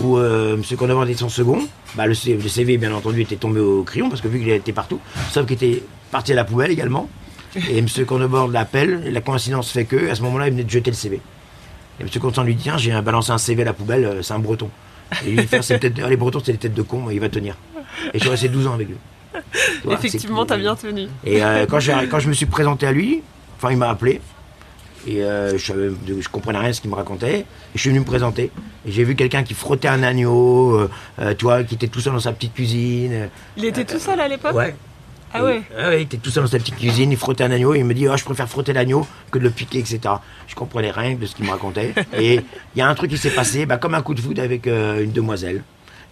[0.00, 1.60] où euh, Monsieur Condamant était son second.
[1.94, 5.00] Bah, le, CV, bien entendu, était tombé au crayon, parce que vu qu'il était partout,
[5.32, 7.08] sauf qu'il était parti à la poubelle également.
[7.70, 10.70] Et Monsieur Condebord l'appelle, et la coïncidence fait que, à ce moment-là, il venait de
[10.70, 11.20] jeter le CV.
[11.98, 14.34] Et Monsieur Constant lui dit Tiens, j'ai balancé un CV à la poubelle, euh, c'est
[14.34, 14.70] un breton.
[15.26, 17.56] Et lui, C'est peut-être- les bretons, c'est des têtes de con, il va tenir.
[18.12, 18.96] Et je suis resté 12 ans avec lui.
[19.32, 19.40] Tu
[19.84, 21.06] vois, Effectivement, t'as bien tenu.
[21.24, 21.78] et euh, quand,
[22.10, 23.22] quand je me suis présenté à lui,
[23.56, 24.20] enfin il m'a appelé,
[25.06, 27.90] et euh, je, savais- je comprenais rien de ce qu'il me racontait, et je suis
[27.90, 28.50] venu me présenter.
[28.86, 32.00] Et j'ai vu quelqu'un qui frottait un agneau, euh, euh, tu vois, qui était tout
[32.00, 33.28] seul dans sa petite cuisine.
[33.56, 34.74] Il était tout seul à l'époque Ouais.
[35.32, 37.44] Ah Et- ouais ah ouais, il était tout seul dans sa petite cuisine, il frottait
[37.44, 39.78] un agneau, et il me dit, Ah, je préfère frotter l'agneau que de le piquer,
[39.78, 40.00] etc.
[40.46, 41.92] Je comprenais rien de ce qu'il me racontait.
[42.18, 44.42] et il y a un truc qui s'est passé, bah, comme un coup de foudre
[44.42, 45.62] avec euh, une demoiselle.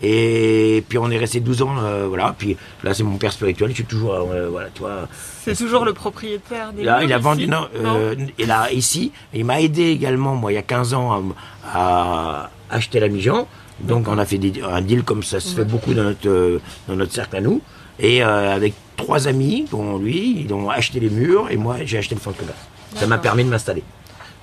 [0.02, 2.34] Et puis on est resté 12 ans, euh, voilà.
[2.36, 5.08] Puis là, c'est mon père spirituel, je suis toujours, euh, voilà, tu vois.
[5.42, 9.12] C'est toujours le propriétaire des Là, il a ici vendu, non, euh, et là, ici,
[9.32, 11.24] il m'a aidé également, moi, il y a 15 ans,
[11.64, 13.46] à, à acheter la Mijan.
[13.80, 16.60] Donc, on a fait des- un deal comme ça se fait beaucoup dans notre, euh,
[16.88, 17.60] dans notre cercle à nous.
[17.98, 22.14] Et avec trois amis, dont lui, ils ont acheté les murs, et moi, j'ai acheté
[22.14, 22.58] le fond de commerce.
[22.94, 23.82] Ça m'a permis de m'installer.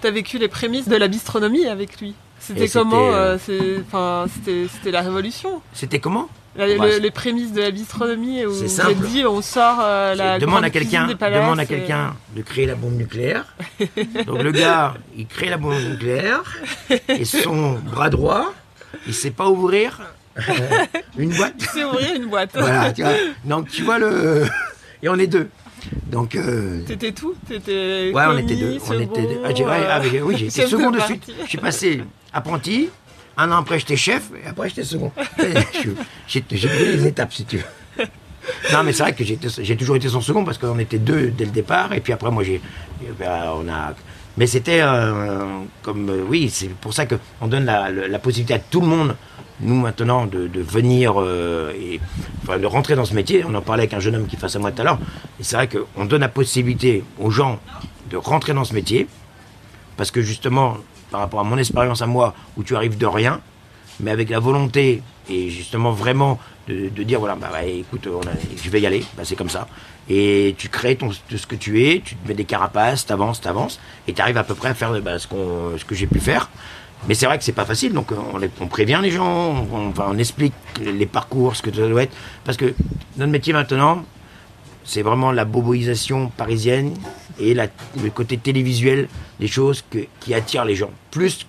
[0.01, 2.15] T'as vécu les prémices de la bistronomie avec lui.
[2.45, 3.37] C'était comment euh,
[3.95, 4.25] euh,
[4.73, 5.61] c'était la révolution.
[5.73, 9.41] C'était comment La- Bah, le- les prémices de la bistronomie où vous avez dit on
[9.41, 13.45] sort euh, la demande à quelqu'un demande à et- quelqu'un de créer la bombe nucléaire.
[14.27, 16.43] Donc le gars, il crée la bombe nucléaire
[17.09, 18.53] et son bras droit,
[19.07, 20.01] il sait pas ouvrir
[20.37, 20.41] euh,
[21.17, 21.55] une boîte.
[21.73, 22.51] C'est ouvrir une boîte.
[22.53, 23.13] Voilà, tu vois.
[23.45, 24.45] Donc tu vois le
[25.01, 25.49] et on est deux.
[26.07, 27.33] Donc euh, T'étais tout?
[27.47, 28.77] T'étais ouais, on était deux.
[28.87, 29.39] On était deux.
[29.45, 31.31] Ah, j'ai- ouais, ah, oui, j'ai été second de suite.
[31.43, 32.89] Je suis passé apprenti.
[33.35, 35.11] Un an après, j'étais chef, et après, j'étais second.
[36.27, 38.05] J'ai j'ai pris les étapes, si tu veux.
[38.71, 41.31] Non, mais c'est vrai que j'ai j'ai toujours été son second parce qu'on était deux
[41.31, 41.93] dès le départ.
[41.93, 42.61] Et puis après, moi, j'ai.
[43.19, 43.93] ben, on a.
[44.37, 45.45] Mais c'était euh,
[45.81, 46.09] comme.
[46.09, 49.15] euh, oui, c'est pour ça qu'on donne la, la- la possibilité à tout le monde,
[49.59, 51.99] nous maintenant, de, venir euh, et
[52.47, 53.43] de rentrer dans ce métier.
[53.47, 54.99] On en parlait avec un jeune homme qui face à moi tout à l'heure.
[55.39, 57.59] Et c'est vrai qu'on donne la possibilité aux gens
[58.09, 59.07] de rentrer dans ce métier
[59.97, 60.77] parce que justement,
[61.11, 63.41] par rapport à mon expérience à moi, où tu arrives de rien,
[63.99, 68.07] mais avec la volonté et justement vraiment de, dire voilà, bah, bah, écoute,
[68.63, 69.67] je vais y aller, bah, c'est comme ça.
[70.09, 73.79] Et tu crées ton, ce que tu es, tu te mets des carapaces, t'avances, t'avances,
[74.07, 75.27] et tu arrives à peu près à faire bah, ce,
[75.77, 76.49] ce que j'ai pu faire.
[77.07, 79.89] Mais c'est vrai que c'est pas facile, donc on, les- on prévient les gens, on,
[79.89, 82.73] enfin, on explique les parcours, ce que ça doit être, parce que
[83.17, 84.05] notre métier maintenant,
[84.85, 86.93] c'est vraiment la boboisation parisienne
[87.39, 87.67] et la-
[88.01, 91.45] le côté télévisuel des choses que- qui attirent les gens, plus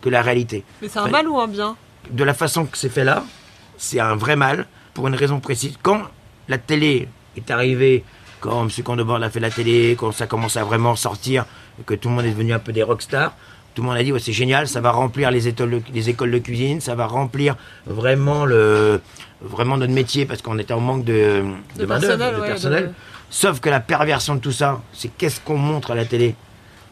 [0.00, 0.64] que la réalité.
[0.80, 1.76] Mais c'est un mal ou un bien?
[2.10, 3.24] De la façon que c'est fait là,
[3.76, 5.74] c'est un vrai mal, pour une raison précise.
[5.82, 6.02] Quand
[6.48, 8.02] la télé est arrivée,
[8.40, 8.70] quand M.
[8.82, 11.44] Condebord a fait la télé, quand ça commence à vraiment sortir,
[11.86, 13.32] que tout le monde est devenu un peu des rockstars,
[13.74, 16.08] tout le monde a dit ouais, c'est génial, ça va remplir les écoles, de, les
[16.10, 17.56] écoles de cuisine, ça va remplir
[17.86, 19.00] vraiment, le,
[19.40, 21.42] vraiment notre métier, parce qu'on était en manque de,
[21.76, 22.90] personnel, ouais,
[23.30, 26.34] Sauf que la perversion de tout ça, c'est qu'est-ce qu'on montre à la télé?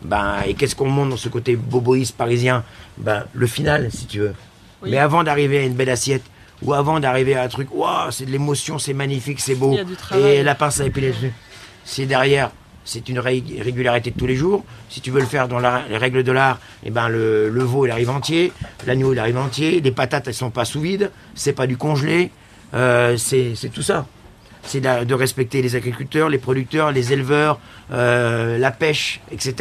[0.02, 2.62] Ben, Et qu'est-ce qu'on montre dans ce côté boboïste parisien?
[2.96, 4.34] Ben, Le final, si tu veux.
[4.82, 4.90] Oui.
[4.92, 6.22] Mais avant d'arriver à une belle assiette,
[6.62, 9.76] ou avant d'arriver à un truc, waouh, c'est de l'émotion, c'est magnifique, c'est beau,
[10.16, 11.32] et la pince à épiler dessus.
[11.84, 12.50] C'est derrière,
[12.88, 14.64] c'est une ré- régularité de tous les jours.
[14.88, 17.85] Si tu veux le faire dans les règles de l'art, eh ben le, le veau
[17.85, 18.51] il arrive entier,
[18.87, 22.31] l'agneau il arrive entier, les patates elles sont pas sous vide, c'est pas du congelé,
[22.72, 24.07] euh, c'est tout ça.
[24.62, 27.59] C'est de, respecter les agriculteurs, les producteurs, les éleveurs,
[27.92, 29.55] euh, la pêche, etc.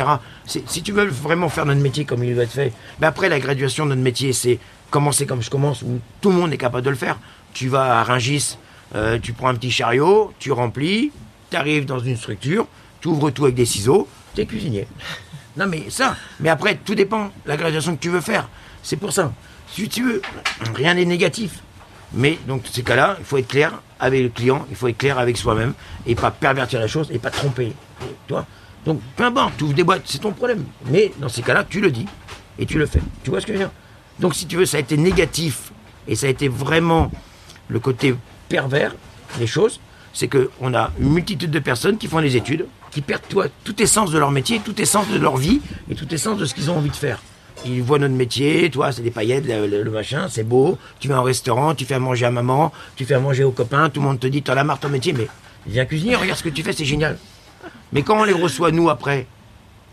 [0.46, 3.40] Si tu veux vraiment faire notre métier comme il doit être fait, ben après la
[3.40, 4.58] graduation de notre métier, c'est
[4.90, 7.20] commencer comme je commence, où tout le monde est capable de le faire.
[7.54, 8.58] Tu vas à Ringis,
[8.96, 11.12] euh, tu prends un petit chariot, tu remplis,
[11.52, 12.68] tu arrives dans une structure,
[13.02, 14.88] tu ouvres tout avec des ciseaux, tu es cuisinier.
[15.58, 18.48] Non mais ça, mais après tout dépend de la graduation que tu veux faire.
[18.84, 19.34] C'est pour ça.
[19.74, 20.22] Si tu veux,
[20.76, 21.64] rien n'est négatif.
[22.14, 25.18] Mais donc ces cas-là, il faut être clair avec le client, il faut être clair
[25.18, 25.74] avec soi-même
[26.06, 27.74] et pas pervertir la chose et pas tromper.
[28.28, 28.46] Tu vois?
[28.86, 30.64] Donc peu importe, tu ouvres des boîtes, c'est ton problème.
[30.92, 32.06] Mais dans ces cas-là, tu le dis
[32.60, 33.02] et tu le fais.
[33.24, 33.74] Tu vois ce que je veux dire?
[34.20, 35.72] Donc si tu veux, ça a été négatif
[36.08, 37.12] et ça a été vraiment
[37.68, 38.16] le côté
[38.48, 38.96] pervers
[39.40, 39.80] des choses,
[40.14, 44.10] c'est qu'on a une multitude de personnes qui font des études, qui perdent tout essence
[44.10, 46.78] de leur métier, tout essence de leur vie et tout essence de ce qu'ils ont
[46.78, 47.22] envie de faire.
[47.64, 50.80] Ils voient notre métier, toi, c'est des paillettes, le, machin, c'est beau.
[51.00, 53.52] Tu vas en restaurant, tu fais à manger à maman, tu fais à manger aux
[53.52, 55.28] copains, tout le monde te dit, t'en as marre ton métier, mais
[55.68, 57.20] viens cuisiner, regarde ce que tu fais, c'est génial.
[57.92, 59.28] Mais quand on les reçoit, nous, après,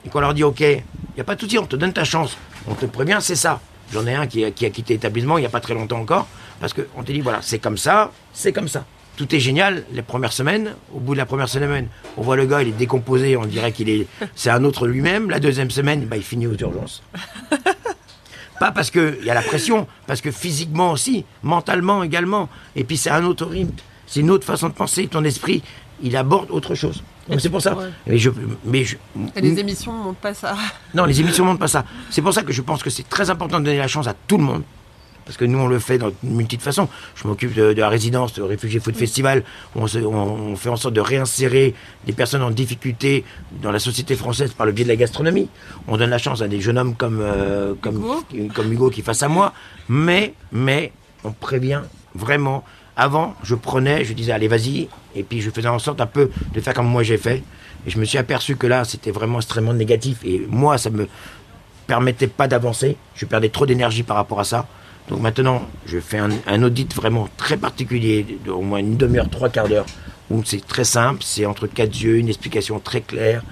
[0.07, 0.83] et qu'on leur dit, OK, il
[1.15, 3.61] n'y a pas de souci, on te donne ta chance, on te prévient, c'est ça.
[3.93, 6.27] J'en ai un qui qui a quitté l'établissement il n'y a pas très longtemps encore,
[6.59, 8.87] parce qu'on te dit, voilà, c'est comme ça, c'est comme ça.
[9.17, 10.75] Tout est génial les premières semaines.
[10.95, 13.73] Au bout de la première semaine, on voit le gars, il est décomposé, on dirait
[13.73, 15.31] qu'il est, c'est un autre lui-même.
[15.31, 17.03] La deuxième semaine, bah, il finit aux urgences.
[18.61, 22.49] Pas parce qu'il y a la pression, parce que physiquement aussi, mentalement également.
[22.77, 23.75] Et puis c'est un autre rythme,
[24.07, 25.09] c'est une autre façon de penser.
[25.09, 25.63] Ton esprit,
[26.03, 27.03] il aborde autre chose.
[27.29, 27.75] Donc c'est pour ça.
[27.75, 27.89] Ouais.
[28.07, 28.31] Mais je,
[28.65, 28.97] mais je,
[29.37, 30.57] Et les émissions ne montrent pas ça.
[30.95, 31.85] non, les émissions ne montrent pas ça.
[32.11, 34.15] C'est pour ça que je pense que c'est très important de donner la chance à
[34.15, 34.63] tout le monde.
[35.25, 36.89] Parce que nous, on le fait dans une multitude de façons.
[37.15, 39.43] Je m'occupe de, de la résidence, de Réfugiés Food Festival.
[39.75, 41.75] On, se- on- on fait en sorte de réinsérer
[42.07, 43.25] des personnes en difficulté
[43.63, 45.49] dans la société française par le biais de la gastronomie.
[45.89, 48.25] On donne la chance à des jeunes hommes comme, euh, comme, Hugo.
[48.55, 49.55] comme Hugo qui face à moi.
[49.89, 50.93] Mais, mais,
[51.25, 51.81] on prévient
[52.15, 52.63] vraiment.
[52.97, 54.89] Avant, je prenais, je disais, allez, vas-y.
[55.17, 57.43] Et puis, je faisais en sorte un peu de faire comme moi j'ai fait.
[57.87, 60.19] Et je me suis aperçu que là, c'était vraiment extrêmement négatif.
[60.25, 61.09] Et moi, ça me
[61.87, 62.97] permettait pas d'avancer.
[63.15, 64.67] Je perdais trop d'énergie par rapport à ça.
[65.09, 69.29] Donc maintenant, je fais un, un audit vraiment très particulier, de au moins une demi-heure,
[69.29, 69.87] trois quarts d'heure,
[70.31, 73.43] où c'est très simple, c'est entre quatre yeux, une explication très claire,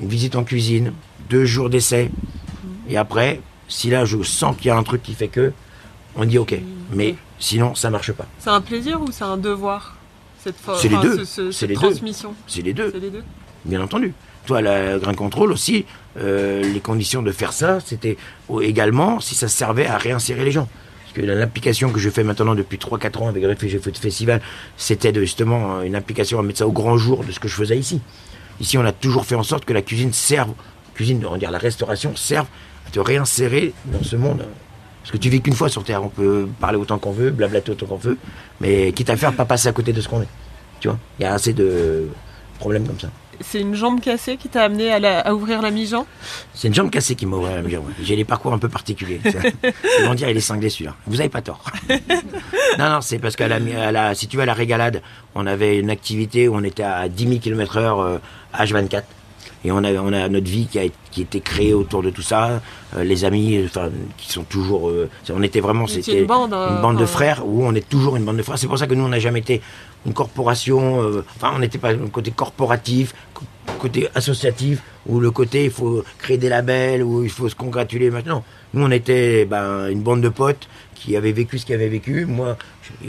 [0.00, 0.92] une visite en cuisine,
[1.30, 2.10] deux jours d'essai.
[2.88, 5.52] Et après, si là je sens qu'il y a un truc qui fait que,
[6.16, 6.56] on dit ok.
[6.92, 8.26] Mais sinon, ça marche pas.
[8.38, 9.96] C'est un plaisir ou c'est un devoir
[10.42, 12.34] cette C'est les enfin, ce- ce- les transmission?
[12.46, 12.90] C'est les deux.
[12.92, 13.24] C'est les deux.
[13.64, 14.12] bien entendu.
[14.46, 15.86] Toi, la grain contrôle aussi,
[16.18, 18.16] euh, les conditions de faire ça, c'était
[18.62, 20.68] également si ça servait à réinsérer les gens.
[21.02, 24.42] Parce que l'application que je fais maintenant depuis 3-4 ans avec Réfugiés Foot Festival,
[24.76, 27.78] c'était justement une application à mettre ça au grand jour de ce que je faisais
[27.78, 28.00] ici.
[28.60, 30.52] Ici, on a toujours fait en sorte que la cuisine serve,
[30.94, 32.46] cuisine, on va dire la restauration serve
[32.86, 34.44] à te réinsérer dans ce monde.
[35.00, 37.72] Parce que tu vis qu'une fois sur Terre, on peut parler autant qu'on veut, blablater
[37.72, 38.16] autant qu'on veut,
[38.60, 40.28] mais quitte à faire pas passer à côté de ce qu'on est.
[40.80, 42.08] Tu vois, il y a assez de
[42.58, 43.08] problèmes comme ça.
[43.40, 46.06] C'est une jambe cassée qui t'a amené à, ouvrir la mi-jambe
[46.54, 47.90] C'est une jambe cassée qui m'a ouvert la mi-jambe.
[48.02, 49.20] J'ai des parcours un peu particuliers.
[49.24, 50.94] Ils vont dire il est cinglé celui-là.
[51.06, 51.64] Vous avez pas tort.
[52.78, 55.02] non, non, c'est parce qu'à la, si tu vas à la régalade,
[55.34, 58.20] on avait une activité où on était à 10 000 km/h
[58.56, 59.02] H24
[59.64, 62.22] et on a, on a notre vie qui a qui était créée autour de tout
[62.22, 62.60] ça.
[62.96, 66.82] Euh, les amis, enfin, qui sont toujours, euh, on était vraiment, c'était une bande, une
[66.82, 68.58] bande de frères où on est toujours une bande de frères.
[68.58, 69.62] C'est pour ça que nous, on n'a jamais été
[70.06, 71.02] une corporation.
[71.02, 73.14] Euh, enfin, on n'était pas le côté corporatif,
[73.78, 78.10] côté associatif, ou le côté il faut créer des labels, ou il faut se congratuler.
[78.10, 78.42] Maintenant,
[78.74, 82.26] nous, on était ben, une bande de potes qui avaient vécu ce qu'ils avaient vécu.
[82.26, 82.56] Moi,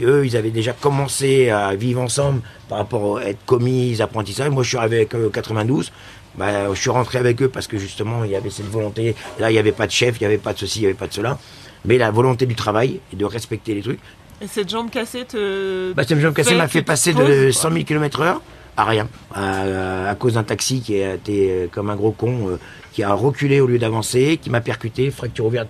[0.00, 4.50] eux, ils avaient déjà commencé à vivre ensemble par rapport à être commis, apprentissages.
[4.50, 5.90] Moi, je suis arrivé avec 92.
[6.38, 9.14] Bah, je suis rentré avec eux parce que justement, il y avait cette volonté.
[9.38, 10.86] Là, il n'y avait pas de chef, il n'y avait pas de ceci, il n'y
[10.86, 11.38] avait pas de cela.
[11.84, 14.00] Mais la volonté du travail et de respecter les trucs.
[14.40, 15.92] Et cette jambe cassée te.
[15.94, 18.40] Bah, cette jambe cassée m'a fait passer de 100 000 km/h
[18.76, 19.08] à rien.
[19.34, 22.58] À, cause d'un taxi qui a été euh, comme un gros con, euh,
[22.92, 25.68] qui a reculé au lieu d'avancer, qui m'a percuté, fracture ouverte,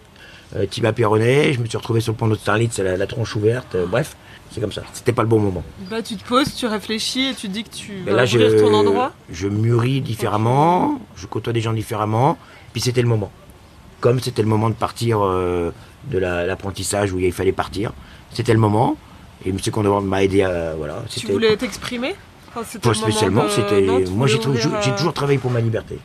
[0.57, 1.53] euh, péroné.
[1.53, 3.77] Je me suis retrouvé sur le pont de Starlitz, la, la tronche ouverte.
[3.89, 4.17] bref.
[4.57, 4.85] C'est comme ça.
[4.95, 5.63] C'était pas le bon moment.
[5.91, 8.73] Bah, tu te poses, tu réfléchis et tu dis que tu vas là, ouvrir ton
[8.73, 9.13] endroit.
[9.31, 12.39] Je mûris différemment, je côtoie des gens différemment.
[12.73, 13.31] Puis c'était le moment.
[14.01, 15.73] Comme c'était le moment de partir euh,
[16.11, 17.93] de l'apprentissage où il fallait partir,
[18.33, 18.97] c'était le moment.
[19.45, 19.59] Et M.
[19.71, 20.75] Condor m'a aidé à.
[20.75, 22.15] Voilà, tu voulais t'exprimer
[22.55, 23.51] Pas spécialement.
[23.51, 23.83] C'était.
[24.11, 25.99] Moi, j'ai toujours travaillé pour ma liberté.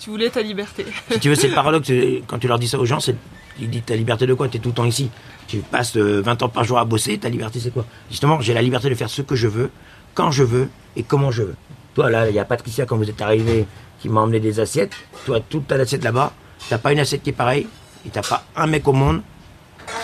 [0.00, 0.84] Tu voulais ta liberté.
[1.12, 1.92] si tu veux, c'est le paradoxe.
[2.26, 3.14] Quand tu leur dis ça aux gens, c'est.
[3.60, 4.48] Ils disent ta liberté de quoi?
[4.48, 5.10] Tu es tout le temps ici.
[5.46, 7.84] Tu passes 20 euh, ans par jour à bosser, ta liberté c'est quoi?
[8.10, 9.70] Justement, j'ai la liberté de faire ce que je veux,
[10.14, 11.56] quand je veux et comment je veux.
[11.94, 13.66] Toi là, il y a Patricia quand vous êtes arrivé
[14.00, 14.92] qui m'a emmené des assiettes.
[15.26, 16.32] Toi, toute ta assiette là-bas,
[16.68, 17.66] t'as pas une assiette qui est pareille
[18.06, 19.22] et t'as pas un mec au monde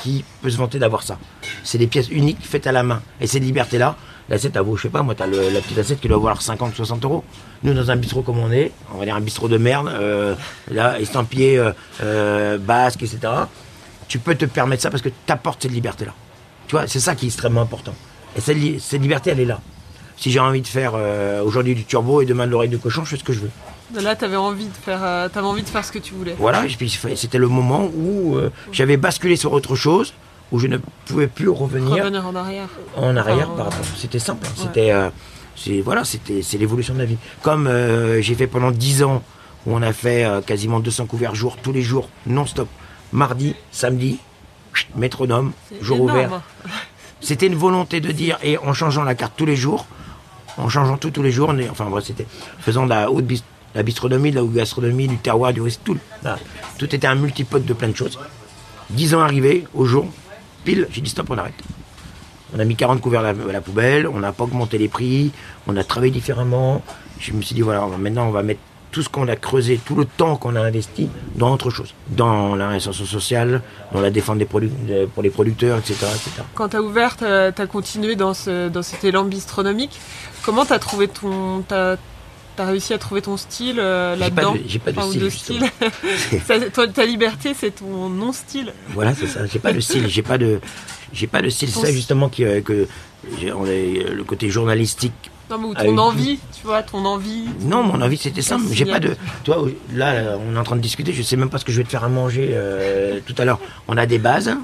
[0.02, 1.18] qui peut se vanter d'avoir ça.
[1.64, 3.02] C'est des pièces uniques faites à la main.
[3.20, 3.96] Et cette liberté-là,
[4.28, 6.74] l'assiette, elle vaut, je sais pas, moi, t'as la petite assiette qui doit valoir 50,
[6.74, 7.24] 60 euros.
[7.62, 10.34] Nous, dans un bistrot comme on est, on va dire un bistrot de merde, euh,
[10.70, 11.62] là, estampillé,
[12.02, 13.44] euh, basque, etc
[14.10, 16.12] tu peux te permettre ça parce que tu apportes cette liberté-là.
[16.66, 17.94] Tu vois, c'est ça qui est extrêmement important.
[18.36, 19.60] Et cette, liberté, elle est là.
[20.16, 23.04] Si j'ai envie de faire euh, aujourd'hui du turbo et demain de l'oreille de cochon,
[23.04, 23.50] je fais ce que je veux.
[24.02, 26.34] Là, tu avais envie de faire, euh, avais envie de faire ce que tu voulais.
[26.38, 26.64] Voilà,
[27.14, 30.12] c'était le moment où euh, j'avais basculé sur autre chose,
[30.50, 32.04] où je ne pouvais plus revenir.
[32.04, 32.68] Revenir en arrière.
[32.96, 33.84] En arrière, par rapport.
[33.96, 34.44] C'était simple.
[34.46, 34.54] Hein.
[34.56, 34.92] C'était,
[35.54, 37.18] c'est voilà, c'était, c'est l'évolution de la vie.
[37.42, 37.70] Comme
[38.20, 39.22] j'ai fait pendant 10 ans,
[39.66, 42.68] où on a fait quasiment 200 couverts jour, tous les jours, non-stop
[43.12, 44.18] mardi, samedi,
[44.96, 46.42] métronome, jour ouvert.
[47.20, 49.86] C'était une volonté de dire, et en changeant la carte tous les jours,
[50.56, 52.26] en changeant tout tous les jours, enfin bref, c'était
[52.60, 53.26] faisant de la haute
[53.74, 55.98] la bistronomie, de la haute gastronomie, du terroir, du risque, tout.
[56.78, 58.18] tout était un multipote de plein de choses.
[58.90, 60.06] Dix ans arrivés, au jour,
[60.64, 61.54] pile, j'ai dit stop, on arrête.
[62.54, 65.30] On a mis 40 couverts à la, poubelle, on n'a pas augmenté les prix,
[65.68, 66.82] on a travaillé différemment.
[67.20, 69.94] Je me suis dit, voilà, maintenant on va mettre tout ce qu'on a creusé, tout
[69.94, 74.38] le temps qu'on a investi dans autre chose, dans la réinsertion sociale, dans la défense
[74.38, 74.72] des produits
[75.14, 76.06] pour les producteurs, etc.
[76.54, 79.98] Quand tu as ouvert, tu as, continué dans, ce, dans cet élan bistronomique.
[80.44, 81.64] Comment tu as trouvé ton.
[81.70, 81.96] As,
[82.58, 84.54] réussi à trouver ton style euh, là-dedans?
[84.66, 85.62] J'ai pas de, style.
[85.64, 86.92] style?
[86.94, 88.74] ta liberté, c'est ton non-style.
[88.88, 89.46] Voilà, c'est ça.
[89.46, 90.06] J'ai pas de style.
[90.08, 90.60] J'ai pas de,
[91.10, 91.70] j'ai pas de style.
[91.70, 92.86] C'est ça justement qui, euh, que
[93.54, 97.44] on est, le côté journalistique non, mais ton envie, tu vois, ton envie.
[97.60, 98.64] Non, mon envie c'était simple.
[98.72, 99.16] J'ai pas de.
[99.44, 101.12] Toi, là, on est en train de discuter.
[101.12, 103.44] Je sais même pas ce que je vais te faire à manger euh, tout à
[103.44, 103.58] l'heure.
[103.88, 104.56] On a des bases,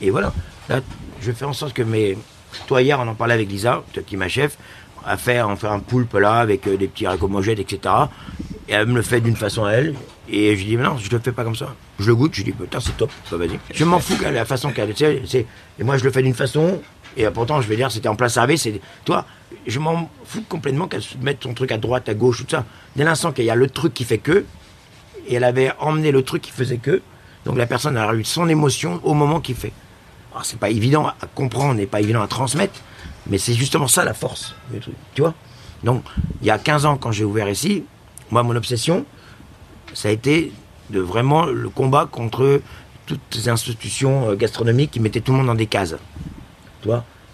[0.00, 0.32] et voilà.
[0.68, 0.80] Là,
[1.20, 2.18] je faire en sorte que mes.
[2.66, 4.58] Toi hier, on en parlait avec Lisa, qui est ma chef,
[5.06, 7.94] à faire, on fait un poulpe là avec euh, des petits racommogettes, etc.
[8.68, 9.94] Et elle me le fait d'une façon à elle.
[10.28, 11.74] Et je dis, non, je le fais pas comme ça.
[11.98, 13.58] Je le goûte, je dis, putain, c'est top, bah, vas-y.
[13.74, 14.94] Je m'en fous la façon qu'elle.
[15.00, 15.46] Et
[15.84, 16.80] moi, je le fais d'une façon,
[17.16, 18.56] et pourtant, je vais dire, c'était en place servi.
[18.56, 19.26] C'est, toi,
[19.66, 22.64] je m'en fous complètement qu'elle mette son truc à droite, à gauche, tout ça.
[22.96, 24.44] Dès l'instant qu'il y a le truc qui fait que,
[25.28, 27.02] et elle avait emmené le truc qui faisait que,
[27.44, 29.72] donc la personne a eu son émotion au moment qu'il fait.
[30.32, 32.80] Alors, c'est pas évident à comprendre et pas évident à transmettre,
[33.26, 35.34] mais c'est justement ça la force du truc, tu vois.
[35.84, 36.04] Donc,
[36.40, 37.84] il y a 15 ans, quand j'ai ouvert ici,
[38.30, 39.04] moi, mon obsession,
[39.94, 40.52] ça a été
[40.90, 42.60] de vraiment le combat contre
[43.06, 45.96] toutes les institutions euh, gastronomiques qui mettaient tout le monde dans des cases.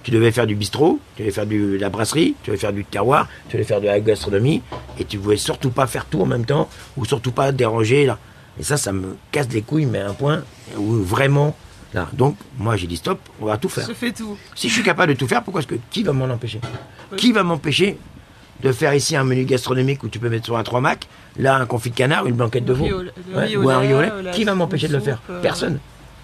[0.05, 2.85] Tu devais faire du bistrot, tu devais faire de la brasserie, tu devais faire du
[2.85, 4.63] terroir, tu devais faire de la gastronomie,
[4.99, 8.07] et tu pouvais surtout pas faire tout en même temps, ou surtout pas déranger.
[8.07, 8.19] Là.
[8.59, 10.43] Et ça, ça me casse les couilles, mais à un point
[10.77, 11.57] où vraiment.
[11.95, 12.09] Là.
[12.13, 13.87] Donc, moi, j'ai dit stop, on va tout faire.
[13.87, 14.37] Je fais tout.
[14.55, 16.61] Si je suis capable de tout faire, pourquoi est-ce que qui va m'en empêcher?
[17.17, 17.99] Qui va m'empêcher
[18.63, 21.07] de faire ici un menu gastronomique où tu peux mettre sur un 3 mac,
[21.39, 22.85] là un confit de canard, une blanquette de veau,
[23.35, 25.79] Ouais, ou un lait la Qui va m'empêcher de le faire euh, Personne.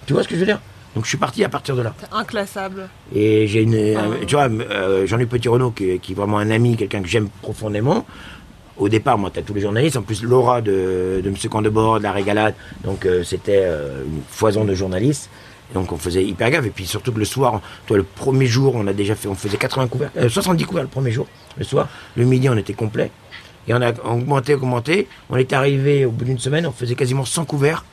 [0.07, 0.61] Tu vois ce que je veux dire?
[0.95, 1.93] Donc je suis parti à partir de là.
[1.99, 2.89] C'est inclassable.
[3.15, 4.01] Et j'ai une, Ah.
[4.23, 7.29] un- tu vois, euh, Jean-Luc Petit-Renaud, qui, qui est vraiment un ami, quelqu'un que j'aime
[7.43, 8.07] profondément.
[8.77, 9.97] Au départ, moi, tu as tous les journalistes.
[9.97, 12.55] En plus, Laura de, de Monsieur Candebord, de la Régalade.
[12.85, 15.31] Donc, euh, c'était euh, une foison de journalistes.
[15.75, 16.65] Donc, on faisait hyper gaffe.
[16.65, 19.35] Et puis, surtout que le soir, toi, le premier jour, on a déjà fait, on
[19.35, 21.89] faisait 80 couverts, euh, 70 couverts le premier jour, le soir.
[22.17, 23.11] Le midi, on était complet.
[23.67, 25.09] Et on a augmenté, augmenté.
[25.31, 27.85] On est arrivé au bout d'une semaine, on faisait quasiment 100 couverts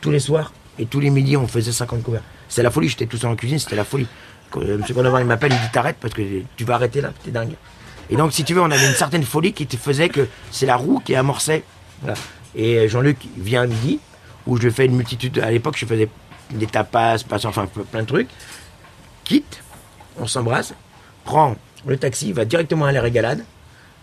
[0.00, 0.52] tous les soirs.
[0.78, 2.22] Et tous les midis, on faisait 50 couverts.
[2.48, 2.88] C'était la folie.
[2.88, 4.06] J'étais tout seul en cuisine, c'était la folie.
[4.50, 6.22] Quand, euh, Monsieur Gondomar, il m'appelle, il dit t'arrêtes parce que
[6.56, 7.54] tu vas arrêter là, t'es dingue.
[8.10, 10.66] Et donc, si tu veux, on avait une certaine folie qui te faisait que c'est
[10.66, 11.62] la roue qui amorçait.
[12.02, 12.16] Voilà.
[12.54, 14.00] Et euh, Jean-Luc vient à midi,
[14.46, 15.38] où je fais une multitude.
[15.38, 16.08] À l'époque, je faisais
[16.58, 18.28] des tapas, pas- enfin plein de trucs.
[19.24, 19.62] Quitte,
[20.18, 20.74] on s'embrasse,
[21.24, 23.44] prend le taxi, va directement à la régalade,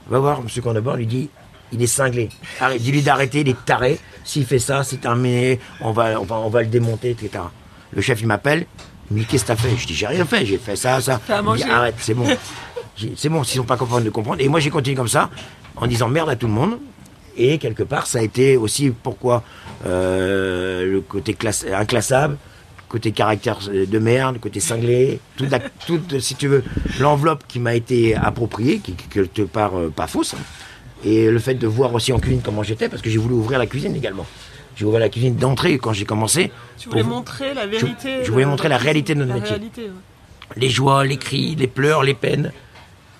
[0.07, 0.61] va voir M.
[0.61, 1.29] Condebord, lui dit
[1.71, 2.29] il est cinglé.
[2.59, 3.99] Arrête, dis-lui d'arrêter, il est taré.
[4.23, 7.43] S'il fait ça, c'est terminé, on va, on, va, on va le démonter, etc.
[7.91, 8.65] Le chef, il m'appelle,
[9.11, 9.75] il me dit Qu'est-ce que t'as fait?
[9.77, 11.19] Je dis J'ai rien fait, j'ai fait ça, ça.
[11.29, 11.63] Il me dit.
[11.63, 12.25] Arrête, c'est bon.
[13.15, 14.41] C'est bon, s'ils sont pas capables de comprendre.
[14.41, 15.29] Et moi, j'ai continué comme ça,
[15.77, 16.79] en disant merde à tout le monde.
[17.39, 19.43] Et quelque part, ça a été aussi pourquoi
[19.85, 22.37] euh, le côté classe, inclassable,
[22.89, 26.63] côté caractère de merde, côté cinglé, toute, la- toute, si tu veux,
[26.99, 30.33] l'enveloppe qui m'a été appropriée, qui, quelque part euh, pas fausse.
[30.33, 30.43] hein.
[31.05, 33.57] Et le fait de voir aussi en cuisine comment j'étais, parce que j'ai voulu ouvrir
[33.57, 34.25] la cuisine également.
[34.75, 36.51] J'ai ouvert la cuisine d'entrée quand j'ai commencé.
[36.77, 38.19] Tu voulais montrer la vérité.
[38.23, 39.49] je voulais montrer la réalité de notre métier.
[39.55, 40.57] réalité, ouais.
[40.57, 42.51] les joies, les cris, les pleurs, les peines,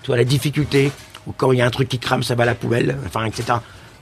[0.04, 0.92] tu vois, la difficulté,
[1.26, 3.24] ou quand il y a un truc qui crame, ça va à la poubelle, enfin,
[3.26, 3.60] etc.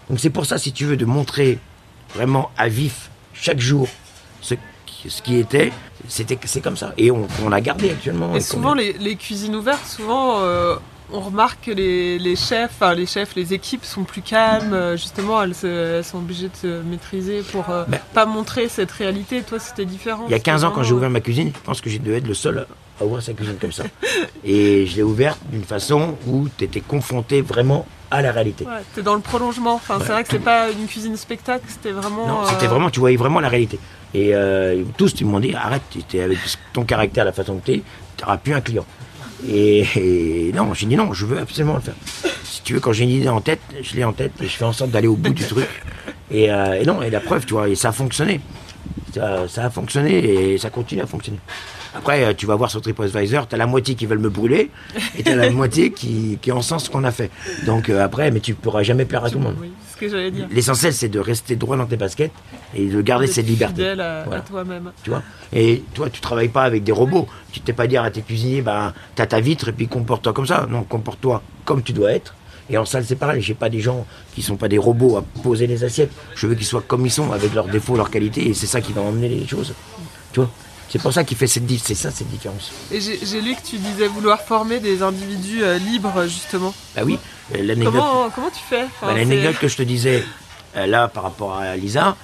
[0.09, 1.59] Donc c'est pour ça, si tu veux, de montrer
[2.15, 3.87] vraiment à vif, chaque jour,
[4.41, 5.71] ce, qui- ce qui était,
[6.07, 6.93] c'était, c'est comme ça.
[6.97, 8.33] Et on, on l'a gardé actuellement.
[8.33, 10.75] Et Et souvent, les, les cuisines ouvertes, souvent, euh,
[11.11, 14.73] on remarque que les, les chefs, enfin les chefs, les équipes sont plus calmes.
[14.73, 18.69] euh, Justement, elles, se- elles sont obligées de se maîtriser pour euh, Ben, pas montrer
[18.69, 19.41] cette réalité.
[19.41, 20.23] Toi, c'était différent.
[20.27, 21.99] Il y a C'était 15 ans, quand j'ai ouvert ma cuisine, je pense que j'ai
[21.99, 22.65] dû être le seul
[23.01, 23.83] à ouvrir sa cuisine comme ça.
[24.45, 28.65] Et je l'ai ouverte d'une façon où tu étais confronté vraiment à la réalité.
[28.65, 29.75] Ouais, t'es dans le prolongement.
[29.75, 32.27] Enfin, c'est vrai que c'est pas une cuisine spectacle, c'était vraiment.
[32.27, 33.79] Non, euh, c'était vraiment, tu voyais vraiment la réalité.
[34.13, 36.37] Et euh, tous, ils m'ont dit, arrête, t'es avec
[36.73, 37.81] ton caractère, la façon que t'es,
[38.15, 38.85] t'auras plus un client.
[39.47, 41.95] Et, et non, j'ai dit non, je veux absolument le faire.
[42.43, 44.55] Si tu veux, quand j'ai une idée en tête, je l'ai en tête et je
[44.57, 45.67] fais en sorte d'aller au bout du truc.
[46.31, 48.41] Et, euh, et non, et la preuve, tu vois, et ça a fonctionné.
[49.13, 51.39] Ça, ça a fonctionné et ça continue à fonctionner.
[51.97, 54.69] Après, euh, tu vas voir sur TripAdvisor, t'as la moitié qui veulent me brûler
[55.17, 57.31] et t'as la moitié qui, qui en sens ce qu'on a fait.
[57.65, 59.55] Donc euh, après, mais tu pourras jamais plaire à tout le monde.
[59.59, 60.47] Oui, c'est ce que j'allais dire.
[60.51, 62.31] L'essentiel, c'est de rester droit dans tes baskets
[62.75, 63.75] et de garder cette liberté.
[63.81, 64.41] Fidèle à, à Voilà.
[64.41, 64.91] toi-même.
[65.03, 65.23] Tu vois?
[65.53, 67.27] Et toi, tu travailles pas avec des robots.
[67.51, 70.47] Tu t'es pas dire à tes cuisiniers, ben, t'as ta vitre et puis comporte-toi comme
[70.47, 70.67] ça.
[70.69, 72.35] Non, comporte-toi comme tu dois être.
[72.69, 73.41] Et en salle, c'est pareil.
[73.41, 74.05] J'ai pas des gens
[74.35, 76.11] qui sont pas des robots à poser les assiettes.
[76.35, 78.47] Je veux qu'ils soient comme ils sont, avec leurs défauts, leurs qualités.
[78.49, 79.73] Et c'est ça qui va emmener les choses.
[80.33, 80.49] Tu vois?
[80.89, 82.71] C'est pour ça qu'il fait cette C'est ça, cette différence.
[82.91, 86.73] Et j'ai lu que tu disais vouloir former des individus euh, libres, justement.
[86.95, 87.19] Bah oui,
[87.53, 87.93] euh, l'anecdote.
[87.93, 90.23] Comment, comment tu fais Enfin, Bah, L'anecdote que je te disais
[90.75, 92.15] euh, là par rapport à Lisa,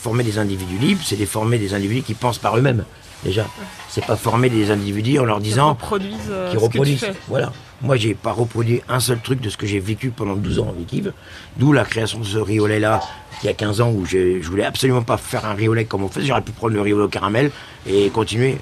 [0.00, 2.84] former des individus libres, c'est des former des individus qui pensent par eux-mêmes.
[3.24, 3.46] Déjà,
[3.88, 7.00] c'est pas former des individus en leur disant reproduisent, euh, qui ce que tu reproduisent.
[7.00, 7.14] fais.
[7.26, 7.52] Voilà.
[7.80, 10.68] Moi, j'ai pas reproduit un seul truc de ce que j'ai vécu pendant 12 ans
[10.76, 11.12] avec Yves.
[11.56, 13.00] D'où la création de ce riolet là,
[13.42, 16.02] il y a 15 ans, où je, je voulais absolument pas faire un riolet comme
[16.02, 16.24] on fait.
[16.24, 17.52] J'aurais pu prendre le riolet au caramel
[17.86, 18.58] et continuer.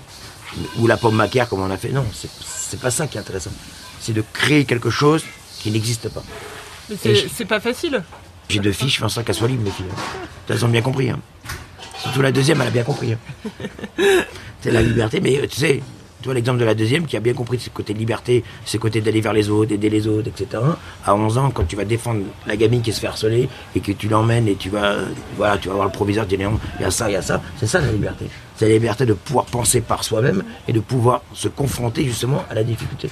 [0.78, 1.88] Ou la pomme macaire comme on a fait.
[1.90, 3.50] Non, c'est- pas ça qui est intéressant.
[4.00, 5.24] C'est de créer quelque chose
[5.60, 6.22] qui n'existe pas.
[6.90, 6.96] Mais
[7.34, 8.02] c'est pas facile.
[8.50, 9.86] J'ai deux filles, je fais en sorte qu'elles soient libres, mes filles.
[10.48, 11.08] Elles ont bien compris.
[11.10, 11.18] hein.
[11.98, 13.14] Surtout la deuxième, elle a bien compris.
[13.14, 13.18] hein.
[14.60, 15.82] C'est la liberté, mais euh, tu sais,
[16.26, 19.00] tu vois l'exemple de la deuxième qui a bien compris ce côté liberté, ce côté
[19.00, 20.60] d'aller vers les autres, d'aider les autres, etc.
[21.04, 23.92] À 11 ans, quand tu vas défendre la gamine qui se fait harceler et que
[23.92, 25.04] tu l'emmènes et tu vas, euh,
[25.36, 27.16] voilà, tu vas voir le proviseur, tu dis non, il y a ça, il y
[27.16, 28.24] a ça, c'est ça la liberté.
[28.56, 32.54] C'est la liberté de pouvoir penser par soi-même et de pouvoir se confronter justement à
[32.54, 33.08] la difficulté.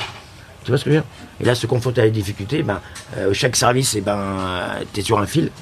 [0.64, 1.08] Tu vois ce que je veux dire?
[1.40, 2.80] Et là, se confronter à la difficulté, ben,
[3.16, 5.52] euh, chaque service, ben, tu es sur un fil.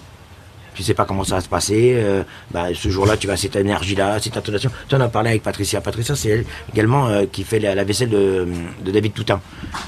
[0.74, 1.94] Tu sais pas comment ça va se passer.
[1.96, 4.70] euh, bah, ce jour-là, tu vas cette énergie-là, cette intonation.
[4.88, 5.80] Tu en as parlé avec Patricia.
[5.80, 8.46] Patricia, c'est elle également euh, qui fait la, vaisselle de,
[8.84, 9.40] de David Toutain.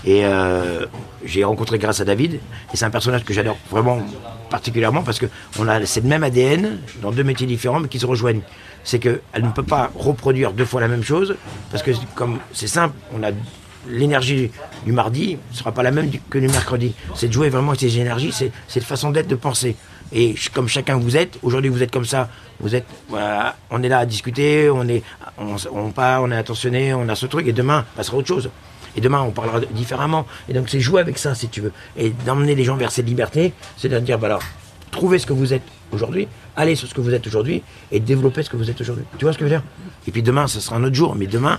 [0.04, 0.86] Et euh,
[1.24, 2.34] j'ai rencontré grâce à David.
[2.34, 4.02] Et c'est un personnage que j'adore vraiment
[4.50, 5.26] particulièrement parce que
[5.58, 8.42] on a c'est le même ADN dans deux métiers différents mais qui se rejoignent.
[8.84, 11.36] C'est qu'elle ne peut pas reproduire deux fois la même chose
[11.70, 13.30] parce que comme c'est simple, on a
[13.88, 14.50] l'énergie
[14.84, 16.94] du mardi ne sera pas la même que du mercredi.
[17.14, 19.76] C'est de jouer vraiment avec ces énergies, c'est de façon d'être, de penser.
[20.12, 22.28] Et comme chacun vous êtes, aujourd'hui vous êtes comme ça,
[22.60, 25.02] vous êtes, voilà, on est là à discuter, on est,
[25.38, 28.28] on, s- on parle, on est attentionné, on a ce truc, et demain passera autre
[28.28, 28.50] chose.
[28.96, 30.24] Et demain on parlera différemment.
[30.48, 33.06] Et donc c'est jouer avec ça si tu veux, et d'emmener les gens vers cette
[33.06, 34.42] liberté, c'est de dire, bah alors,
[34.92, 38.44] trouvez ce que vous êtes aujourd'hui, allez sur ce que vous êtes aujourd'hui, et développez
[38.44, 39.04] ce que vous êtes aujourd'hui.
[39.18, 39.64] Tu vois ce que je veux dire?
[40.06, 41.58] Et puis demain, ce sera un autre jour, mais demain,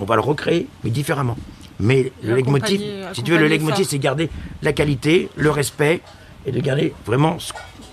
[0.00, 1.36] on va le recréer, mais différemment.
[1.80, 2.80] Mais le leitmotiv,
[3.14, 3.90] si tu veux, le leitmotiv, ça.
[3.90, 4.30] c'est garder
[4.62, 6.02] la qualité, le respect,
[6.46, 7.36] et de garder vraiment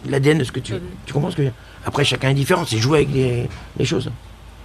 [0.10, 0.82] l'ADN de ce que tu veux.
[1.06, 1.60] Tu comprends ce que je veux dire?
[1.86, 4.12] Après, chacun est différent, c'est jouer avec les, les choses.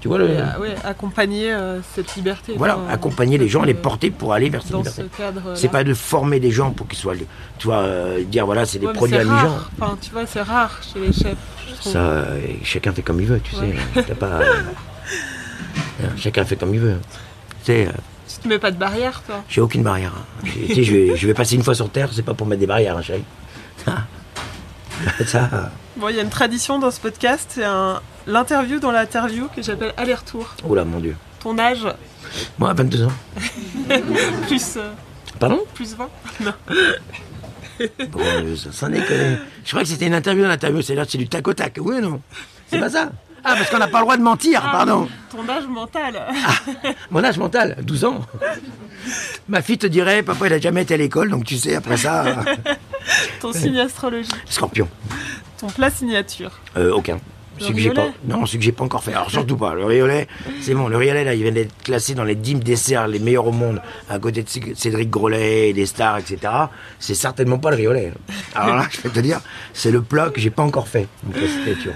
[0.03, 0.29] Tu vois le.
[0.29, 2.53] Et, euh, ouais, accompagner euh, cette liberté.
[2.57, 5.05] Voilà, accompagner les gens, les Euh, porter pour aller vers cette Dans liberté.
[5.17, 5.55] ce.
[5.55, 7.15] C'est pas de former des gens pour qu'ils soient,
[7.59, 9.59] tu vois, euh, dire voilà, c'est des produits amusants.
[9.81, 11.37] Enfin, tu vois, c'est rare chez les chefs.
[11.83, 11.89] je.
[11.91, 13.75] Ça, euh, chacun fait comme il veut, tu Ouais.
[13.95, 14.03] sais.
[14.07, 14.63] T'as pas, euh,
[16.17, 16.97] chacun fait comme il veut.
[17.65, 17.89] Tu sais,
[18.29, 19.43] Tu te mets pas de barrière, toi?
[19.49, 20.13] j'ai aucune barrière.
[20.17, 20.47] hein.
[20.69, 22.61] Tu sais, je, vais, je vais passer une fois sur Terre, c'est pas pour mettre
[22.61, 23.25] des barrières, hein, chérie.
[25.27, 25.63] Ça, euh,
[25.97, 28.01] Bon, il y a une tradition dans ce podcast, c'est un...
[28.27, 30.55] l'interview dans l'interview que j'appelle aller-retour.
[30.69, 31.17] oh là, mon Dieu.
[31.41, 31.87] Ton âge,
[32.59, 33.13] Moi, à 22 ans.
[34.47, 34.91] plus, euh,
[35.39, 35.61] Pardon?
[35.75, 36.09] plus 20
[36.45, 36.53] Non.
[38.11, 39.39] Bon, euh, ça, ça déconne.
[39.65, 41.79] Je crois que c'était une interview dans l'interview, c'est là, c'est du tac au tac.
[41.81, 42.21] Oui ou non
[42.71, 43.11] C'est pas ça
[43.45, 45.09] Ah, parce qu'on n'a pas le droit de mentir, pardon.
[45.31, 46.23] Ton âge mental.
[47.11, 48.21] Mon âge mental, 12 ans.
[49.49, 51.97] Ma fille te dirait, papa, il a jamais été à l'école, donc tu sais, après
[51.99, 52.35] ça, euh,
[53.41, 54.35] Ton signe astrologique.
[54.47, 54.89] scorpion.
[55.59, 56.51] Ton plat signature.
[56.77, 57.19] Euh, aucun.
[57.59, 59.15] Le que pas, non, celui que j'ai pas encore fait.
[59.15, 59.73] Alors surtout pas.
[59.75, 60.29] Le riolet,
[60.61, 60.89] c'est bon.
[60.89, 63.81] Le riolet là, il vient d'être classé dans les 10 desserts les meilleurs au monde,
[64.11, 66.53] à côté de Cé- Cédric Grolet, des stars, etc.
[66.99, 68.13] C'est certainement pas le riolet.
[68.55, 69.41] Alors là, je vais te dire,
[69.73, 71.09] c'est le plat que j'ai pas encore fait.
[71.23, 71.93] Donc, là.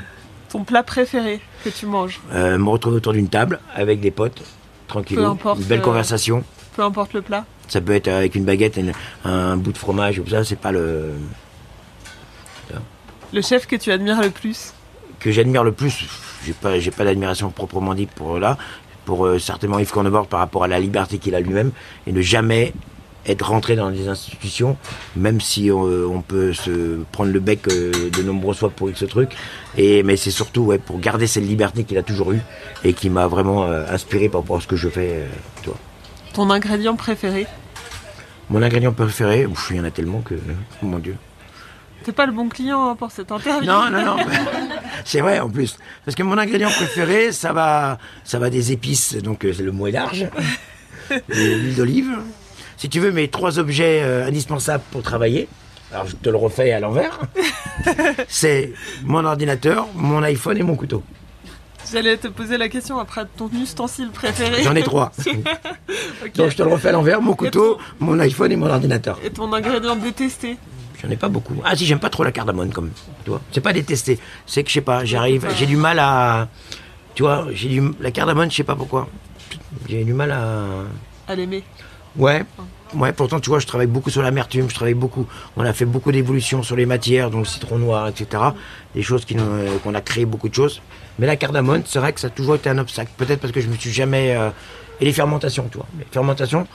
[0.49, 2.21] Ton plat préféré que tu manges?
[2.33, 4.43] Euh, me retrouver autour d'une table avec des potes,
[4.89, 6.43] tranquille, une belle euh, conversation.
[6.75, 7.45] Peu importe le plat?
[7.71, 8.85] Ça peut être avec une baguette, et
[9.25, 10.45] un bout de fromage ou ça.
[10.45, 11.15] C'est pas le
[13.33, 14.75] Le chef que tu admires le plus.
[15.21, 16.07] que j'admire le plus,
[16.45, 18.59] j'ai pas, j'ai pas d'admiration proprement dit pour là,
[19.05, 21.71] pour euh, certainement Yves Cornebord par rapport à la liberté qu'il a lui-même
[22.07, 22.73] et ne jamais
[23.27, 24.77] être rentré dans des institutions,
[25.15, 29.05] même si euh, on peut se prendre le bec euh, de nombreuses fois pour ce
[29.05, 29.31] truc.
[29.77, 32.41] Et mais c'est surtout ouais, pour garder cette liberté qu'il a toujours eue
[32.83, 35.27] et qui m'a vraiment euh, inspiré par rapport à ce que je fais.
[35.65, 35.77] vois.
[36.33, 37.47] Ton ingrédient préféré?
[38.51, 41.17] Mon ingrédient préféré, ouf, il y en a tellement que, oh mon Dieu.
[42.03, 43.71] T'es pas le bon client hein, pour cette interview.
[43.71, 44.17] Non, non, non.
[45.05, 45.79] C'est vrai en plus.
[46.05, 49.71] Parce que mon ingrédient préféré, ça va, ça va des épices, donc euh, c'est le
[49.71, 50.27] mot est large,
[51.29, 52.19] l'huile d'olive.
[52.77, 55.49] Si tu veux, mes trois objets euh, indispensables pour travailler,
[55.93, 57.21] alors je te le refais à l'envers,
[58.29, 58.73] c'est
[59.05, 61.03] mon ordinateur, mon iPhone et mon couteau.
[61.93, 64.63] J'allais te poser la question après ton ustensile préféré.
[64.63, 65.11] J'en ai trois.
[66.37, 69.19] Donc je te le refais à l'envers, mon couteau, mon iPhone et mon ordinateur.
[69.25, 70.57] Et ton ingrédient détesté.
[71.03, 71.55] J'en ai pas beaucoup.
[71.65, 72.91] Ah si, j'aime pas trop la cardamone comme,
[73.25, 73.41] tu vois.
[73.53, 74.19] C'est pas détesté.
[74.47, 76.49] C'est que je sais pas, j'arrive, j'ai du mal à,
[77.15, 79.09] tu vois, j'ai du la cardamone, je sais pas pourquoi.
[79.89, 80.67] J'ai du mal à,
[81.27, 81.65] À l'aimer.
[82.17, 82.45] ouais,
[82.95, 83.13] ouais.
[83.13, 85.27] Pourtant, tu vois, je travaille beaucoup sur l'amertume, je travaille beaucoup.
[85.57, 88.43] On a fait beaucoup d'évolutions sur les matières, donc le citron noir, etc.
[88.95, 90.81] Des choses qui euh, qu'on a créé beaucoup de choses.
[91.19, 93.11] Mais la cardamone, c'est vrai que ça a toujours été un obstacle.
[93.17, 94.51] Peut-être parce que je me suis jamais euh,
[95.01, 95.87] et les fermentations, tu vois.
[95.99, 96.67] Les fermentations,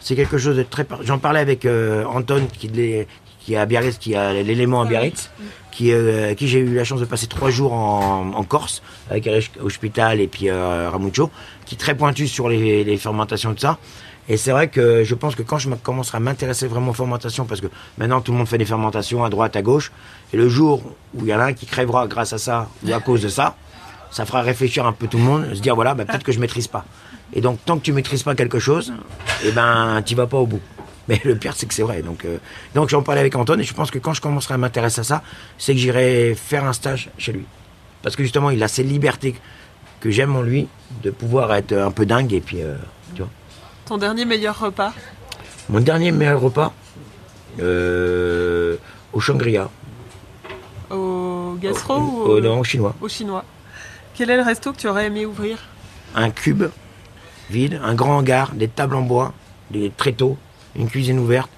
[0.00, 0.86] c'est quelque chose de très.
[1.02, 3.06] J'en parlais avec euh, Anton qui, les-
[3.40, 5.30] qui est à Biarritz, qui a l'élément à Biarritz,
[5.70, 9.28] qui, euh, qui j'ai eu la chance de passer trois jours en, en Corse avec
[9.62, 11.30] Hospital et puis euh, Ramuccio,
[11.66, 13.78] qui est très pointu sur les, les fermentations tout ça.
[14.28, 16.94] Et c'est vrai que je pense que quand je me- commencerai à m'intéresser vraiment aux
[16.94, 17.66] fermentations, parce que
[17.98, 19.92] maintenant tout le monde fait des fermentations à droite, à gauche,
[20.32, 20.82] et le jour
[21.14, 23.28] où il y en a un qui crèvera grâce à ça ou à cause de
[23.28, 23.56] ça,
[24.10, 26.38] ça fera réfléchir un peu tout le monde, se dire voilà, bah, peut-être que je
[26.40, 26.84] maîtrise pas.
[27.34, 28.92] Et donc tant que tu maîtrises pas quelque chose,
[29.44, 30.60] eh ben tu vas pas au bout.
[31.08, 32.00] Mais le pire c'est que c'est vrai.
[32.00, 32.38] Donc euh,
[32.74, 35.04] donc j'en parlais avec Anton et je pense que quand je commencerai à m'intéresser à
[35.04, 35.22] ça,
[35.58, 37.44] c'est que j'irai faire un stage chez lui.
[38.02, 39.34] Parce que justement il a ces libertés
[40.00, 40.66] que j'aime en lui
[41.02, 42.76] de pouvoir être un peu dingue et puis euh,
[43.14, 43.30] tu vois.
[43.86, 44.92] Ton dernier meilleur repas.
[45.68, 46.72] Mon dernier meilleur repas
[47.60, 48.76] euh,
[49.12, 49.70] au Shangri-La.
[50.90, 52.94] Au gastro Au- ou au- au, non, au chinois.
[53.00, 53.44] au chinois
[54.14, 55.58] Quel est le resto que tu aurais aimé ouvrir
[56.14, 56.64] un cube
[57.50, 59.32] vide, un grand hangar, des tables en bois,
[59.70, 60.38] des tréteaux,
[60.76, 61.50] une cuisine ouverte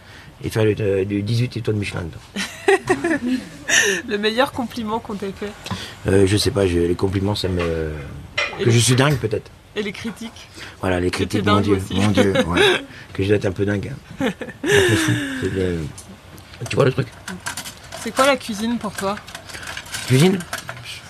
[0.42, 3.26] et faire euh, du 18 étoiles Michelin dedans.
[4.08, 5.52] Le meilleur compliment qu'on t'ait fait
[6.08, 7.92] Euh, je sais pas, je- les compliments, ça me.
[8.60, 9.50] Et Que je suis dingue peut-être.
[9.76, 10.48] Et les critiques
[10.80, 11.94] Voilà, les critiques, mon Dieu, aussi.
[11.94, 12.60] mon Dieu, ouais.
[13.12, 13.92] que je dois être un peu dingue.
[14.20, 15.12] Un peu fou.
[16.70, 17.06] Tu vois le truc?
[18.00, 19.16] C'est quoi la cuisine pour toi?
[20.06, 20.38] Cuisine,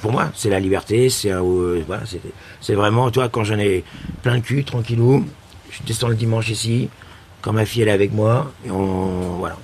[0.03, 2.21] pour moi, c'est la liberté, c'est un- euh, voilà, c'est
[2.61, 3.85] c'est vraiment, toi, quand j'en ai
[4.23, 5.25] plein le cul, tranquillou,
[5.71, 6.89] je descends le dimanche ici,
[7.43, 9.57] quand ma fille elle est avec moi, et on, voilà,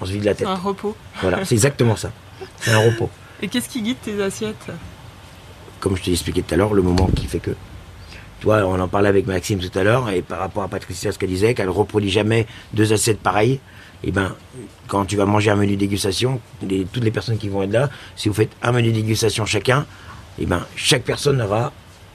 [0.00, 0.48] on se vide la tête.
[0.48, 0.96] Un repos.
[1.20, 2.10] Voilà, c'est exactement ça.
[2.58, 3.08] C'est un repos.
[3.40, 4.66] Et qu'est-ce qui guide tes assiettes?
[5.78, 7.52] Comme je t'ai expliqué tout à l'heure, le moment qui fait que.
[8.42, 11.18] Toi, on en parlait avec Maxime tout à l'heure, et par rapport à Patricia, ce
[11.18, 13.60] qu'elle disait, qu'elle reproduit jamais deux assiettes pareilles.
[14.04, 14.34] Et ben,
[14.88, 17.88] quand tu vas manger un menu dégustation, les- toutes les personnes qui vont être là,
[18.16, 19.86] si vous faites un menu dégustation chacun,
[20.40, 21.72] et ben, chaque personne aura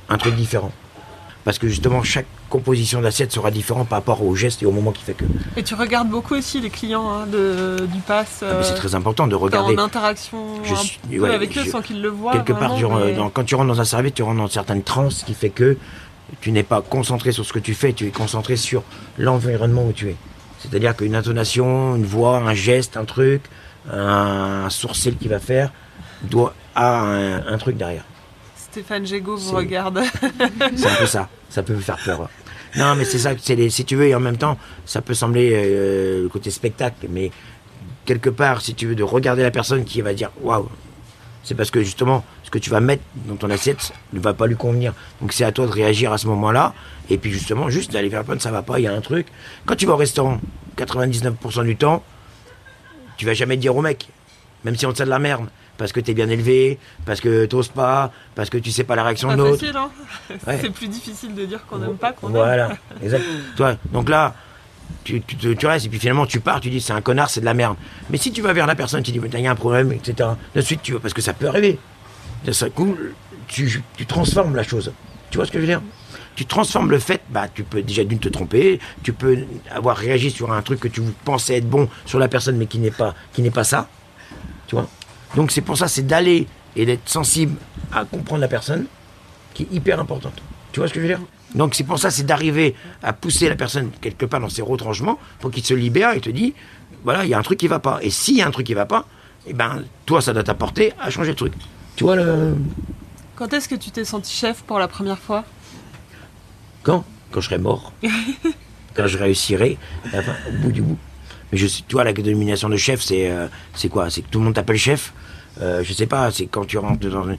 [0.09, 0.71] un truc différent.
[1.45, 4.91] Parce que justement, chaque composition d'assiette sera différente par rapport au geste et au moment
[4.91, 5.23] qui fait que.
[5.55, 8.95] Et tu regardes beaucoup aussi les clients hein, de, du pass Ah, c'est euh, très
[8.95, 9.75] important de regarder.
[9.78, 12.34] en interaction Je un suis- peu ouais, avec eux sans qu'ils le voient.
[12.34, 14.39] quelque part, vraiment, tu rentres- mais- dans- quand tu rentres dans un service, tu rentres
[14.41, 15.78] dans certaines transes qui fait que
[16.41, 18.84] tu n'es pas concentré sur ce que tu fais, tu es concentré sur
[19.17, 20.15] l'environnement où tu es.
[20.59, 23.43] C'est-à-dire qu'une intonation, une voix, un geste, un truc,
[23.91, 25.71] un sourcil qui va faire,
[26.23, 28.03] doit a un, un truc derrière.
[28.55, 30.01] Stéphane Gégaud vous regarde.
[30.75, 31.30] C'est un peu ça.
[31.49, 32.19] Ça peut me faire peur.
[32.21, 32.28] ouais.
[32.75, 33.32] Non, mais c'est ça.
[33.41, 37.07] C'est si tu veux, et en même temps, ça peut sembler euh, le côté spectacle,
[37.09, 37.32] mais
[38.05, 40.69] quelque part, si tu veux, de regarder la personne qui va dire waouh,
[41.43, 44.48] c'est parce que justement, ce que tu vas mettre dans ton assiette ne va pas
[44.48, 44.93] lui convenir.
[45.20, 46.74] Donc c'est à toi de réagir à ce moment-là,
[47.10, 49.02] et puis justement, juste d'aller vers la personne, ça va pas, il y a un
[49.02, 49.28] truc.
[49.66, 50.39] Quand tu vas au restaurant,
[50.78, 52.02] 99% du temps,
[53.18, 54.08] tu vas jamais dire au mec,
[54.64, 57.68] même si on te de la merde, parce que t'es bien élevé, parce que t'oses
[57.68, 59.66] pas, parce que tu sais pas la réaction de l'autre.
[59.76, 59.89] hein
[60.48, 60.58] Ouais.
[60.62, 62.34] C'est plus difficile de dire qu'on n'aime pas qu'on aime.
[62.36, 62.70] Voilà,
[63.04, 63.24] exact.
[63.58, 64.34] Toi, donc là,
[65.04, 67.30] tu, tu, te- tu restes et puis finalement tu pars, tu dis c'est un connard,
[67.30, 67.76] c'est de la merde.
[68.10, 70.30] Mais si tu vas vers la personne, tu dis il y a un problème, etc.
[70.56, 71.78] De suite, tu vas parce que ça peut arriver.
[72.52, 72.95] Ce coup,
[73.48, 74.91] tu, transformes la chose.
[75.30, 75.82] Tu vois ce que je veux dire?
[76.36, 79.39] Tu transformes le fait, bah tu peux déjà d'une te tromper, tu peux
[79.72, 82.78] avoir réagi sur un truc que tu pensais être bon sur la personne mais qui
[82.80, 83.89] n'est pas ça.
[85.36, 87.58] Donc c'est pour ça, c'est d'aller et d'être sensible
[87.91, 88.86] à comprendre la personne
[89.56, 90.41] qui est hyper importante.
[90.72, 91.22] Tu vois ce que je veux dire?
[91.56, 95.18] Donc c'est pour ça, c'est d'arriver à pousser la personne quelque part dans ses retranchements
[95.39, 96.54] pour qu'il se libère et te dit,
[97.04, 98.00] voilà, il y a un truc qui va pas.
[98.04, 99.08] Et s'il y a un truc qui va pas,
[99.48, 101.54] eh ben toi, ça doit t'apporter à changer le truc.
[101.98, 102.56] Tu vois le...
[103.36, 105.43] Quand est-ce que tu t'es senti chef pour la première fois?
[106.84, 107.04] Quand?
[107.32, 107.91] Quand je serai mort.
[108.93, 109.78] quand je réussirai,
[110.14, 110.98] enfin, au bout du bout.
[111.52, 114.10] Mais je sais, tu vois, la dénomination de chef, c'est euh, c'est quoi?
[114.12, 115.12] C'est que tout le monde t'appelle chef?
[115.60, 117.38] Euh, Je sais pas, c'est quand tu rentres dans une,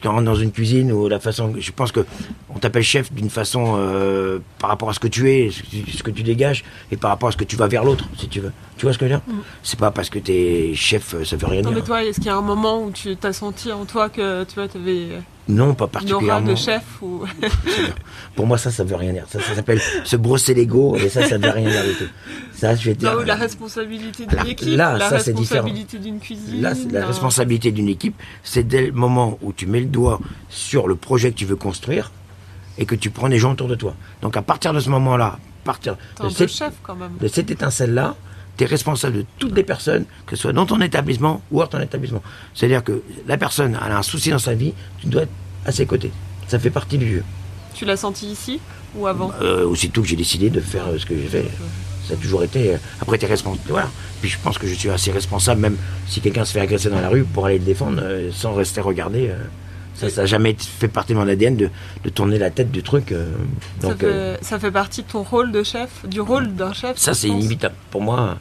[0.00, 1.54] tu rentres dans une cuisine ou la façon.
[1.58, 2.06] Je pense que
[2.54, 6.10] on t'appelle chef d'une façon euh, par rapport à ce que tu es, ce que
[6.10, 8.52] tu, dégages, et par rapport à ce que tu vas vers l'autre, si tu veux.
[8.76, 11.36] Tu vois ce que je veux dire C'est pas parce que t'es chef, euh, ça
[11.36, 11.62] veut rien.
[11.62, 11.78] Non dire.
[11.80, 14.44] mais toi, est-ce qu'il y a un moment où tu t'as senti en toi que
[14.44, 15.08] tu vois, avais
[15.48, 16.50] Non, pas particulièrement.
[16.50, 17.24] de chef ou
[18.34, 19.24] Pour moi, ça, ça veut rien dire.
[19.28, 22.10] Ça, ça s'appelle se brosser l'ego, et ça, ça veut rien dire du tout.
[22.54, 23.12] Ça, je vais te dire.
[23.14, 25.64] Non, ou la responsabilité d'une Là- équipe, là, la ça, c'est différent.
[25.64, 26.60] responsabilité d'une cuisine.
[26.62, 30.88] Là, la responsabilité d'une équipe, c'est dès le moment où tu mets le doigt sur
[30.88, 32.10] le projet que tu veux construire
[32.80, 33.94] et que tu prends les gens autour de toi.
[34.22, 37.12] Donc à partir de ce moment-là, partir de cette, chef quand même.
[37.20, 38.16] de cette étincelle-là,
[38.56, 41.68] tu es responsable de toutes les personnes, que ce soit dans ton établissement ou hors
[41.68, 42.22] ton établissement.
[42.54, 45.30] C'est-à-dire que la personne elle a un souci dans sa vie, tu dois être
[45.66, 46.10] à ses côtés.
[46.48, 47.24] Ça fait partie du jeu.
[47.74, 48.60] Tu l'as senti ici
[48.96, 49.30] ou avant?
[49.40, 51.46] Euh, aussitôt que j'ai décidé de faire euh, ce que j'ai fait,
[52.08, 52.74] ça a toujours été.
[52.74, 53.62] euh, après, tu es responsable.
[53.68, 53.88] Voilà.
[54.20, 55.76] Puis je pense que je suis assez responsable, même
[56.08, 58.80] si quelqu'un se fait agresser dans la rue, pour aller le défendre euh, sans rester
[58.80, 59.28] regardé.
[59.28, 59.36] euh,
[60.00, 61.68] ça, ça n'a jamais fait partie de mon ADN de,
[62.04, 63.12] de tourner la tête du truc.
[63.12, 63.32] euh,
[63.80, 66.72] ça, donc, fait, euh, ça fait partie de ton rôle de chef, du rôle d'un
[66.72, 67.38] chef ça, c'est pense.
[67.38, 67.74] inévitable.
[67.90, 68.38] Pour moi,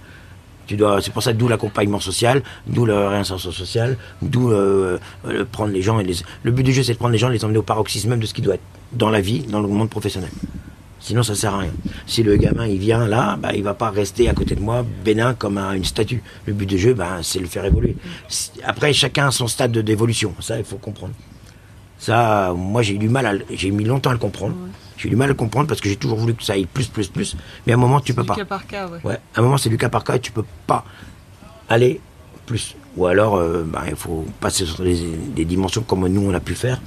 [0.67, 4.97] tu dois, c'est pour ça, d'où l'accompagnement social, d'où la réinsertion sociale, d'où euh,
[5.51, 6.15] prendre les gens et les.
[6.43, 8.19] Le but du jeu, c'est de prendre les gens et les emmener au paroxysme même
[8.19, 10.29] de ce qui doit être dans la vie, dans le monde professionnel.
[11.01, 11.71] Sinon, ça sert à rien.
[12.07, 14.85] Si le gamin il vient là, bah, il va pas rester à côté de moi
[15.05, 16.21] bénin comme un- une statue.
[16.45, 17.95] Le but du jeu, bah, c'est le faire évoluer.
[18.27, 20.33] Si- Après, chacun a son stade de- d'évolution.
[20.41, 21.13] Ça, il faut comprendre.
[21.99, 24.55] Ça, moi, j'ai eu du mal à, j'ai mis longtemps à le comprendre.
[24.97, 26.65] J'ai eu du mal à le comprendre parce que j'ai toujours voulu que ça aille
[26.65, 27.35] plus, plus, plus.
[27.67, 28.35] Mais à un moment, tu peux Du pas.
[28.35, 28.99] cas par cas, ouais.
[29.03, 30.83] Ouais, à un moment c'est du cas par cas et tu peux pas
[31.69, 31.99] aller
[32.45, 32.75] plus.
[32.97, 34.97] Ou alors euh, bah, il faut passer sur des,
[35.35, 36.81] des dimensions comme nous on a pu faire.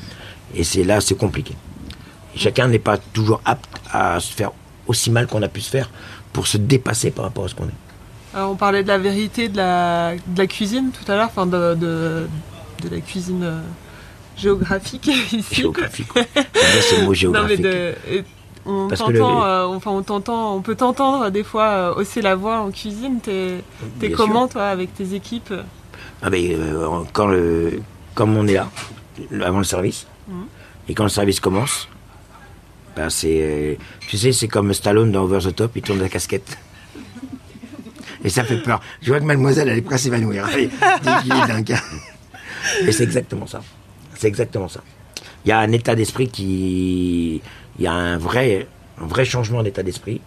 [0.54, 1.54] Et c'est là c'est compliqué.
[2.34, 4.50] Et chacun n'est pas toujours apte à se faire
[4.86, 5.90] aussi mal qu'on a pu se faire
[6.32, 8.34] pour se dépasser par rapport à ce qu'on est.
[8.34, 11.44] Alors, on parlait de la vérité de la, de la cuisine tout à l'heure, enfin
[11.46, 12.26] de, de,
[12.82, 13.60] de la cuisine euh,
[14.36, 15.44] géographique ici.
[15.52, 16.14] Géographique.
[16.14, 16.26] ouais.
[16.34, 17.00] J'aime bien ce mot
[17.32, 17.60] Non mais géographique.
[17.62, 17.94] de,
[18.64, 22.34] on t'entend, le- euh, enfin on t'entend, on peut t'entendre des fois euh, hausser la
[22.36, 23.18] voix en cuisine.
[23.20, 23.62] T'es,
[24.12, 25.52] comment toi avec tes équipes?
[26.22, 27.80] Ah ben, euh, quand le,
[28.14, 28.68] comme on est là,
[29.44, 30.06] avant le service,
[30.88, 31.88] et quand le service commence,
[32.94, 33.78] ben c'est,
[34.08, 36.56] tu sais, c'est comme Stallone dans Over the Top, il tourne la casquette.
[38.24, 38.80] Et ça fait peur.
[39.00, 40.46] Je vois que mademoiselle, elle est s'évanouir.
[40.56, 40.64] Il
[41.32, 41.76] est dingue.
[42.86, 43.62] Et c'est exactement ça.
[44.22, 44.82] C'est exactement ça.
[45.44, 47.42] Il y a un état d'esprit qui...
[47.76, 48.68] Il y a un vrai,
[49.00, 50.20] un vrai changement d'état d'esprit.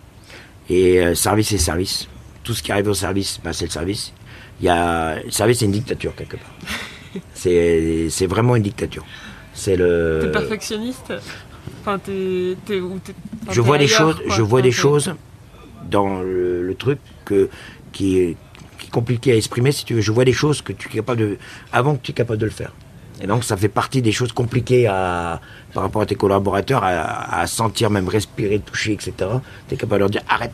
[0.70, 2.10] Et euh, service c'est service.
[2.44, 4.12] Tout ce qui arrive au service, ben, c'est le service.
[4.60, 5.24] Il y a...
[5.24, 6.52] Le service, c'est une dictature, quelque part.
[7.34, 9.06] C'est c'est vraiment une dictature.
[9.54, 10.20] C'est le...
[10.24, 11.14] T'es perfectionniste
[11.80, 12.58] Enfin, t'es.
[12.66, 14.36] t'es- ou t'es- enfin, je vois des choses, quoi.
[14.36, 15.14] je vois des choses
[15.90, 17.50] dans le, le truc que,
[17.94, 18.36] qui, est,
[18.80, 20.02] qui est compliqué à exprimer, si tu veux.
[20.02, 21.38] Je vois des choses que tu es capable de,
[21.72, 22.74] avant que tu es capable de le faire.
[23.22, 25.40] Et donc, ça fait partie des choses compliquées à,
[25.74, 29.14] par rapport à tes collaborateurs, à, à sentir, même respirer, toucher, etc.
[29.68, 30.52] Tu es capable de leur dire arrête.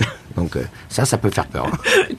[0.36, 1.66] donc, euh, ça, ça peut faire peur.
[1.66, 1.78] hein.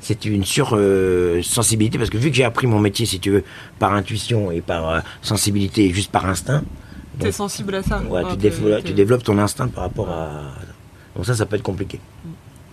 [0.00, 3.44] C'est une sursensibilité, parce que vu que j'ai appris mon métier, si tu veux,
[3.78, 6.62] par intuition et par euh, sensibilité, et juste par instinct,
[7.18, 8.02] T'es sensible à ça.
[8.02, 8.36] Ouais, tu, t'es-
[8.90, 10.52] développes, tu ton instinct par rapport à.
[11.14, 12.00] Donc ça, ça peut être compliqué.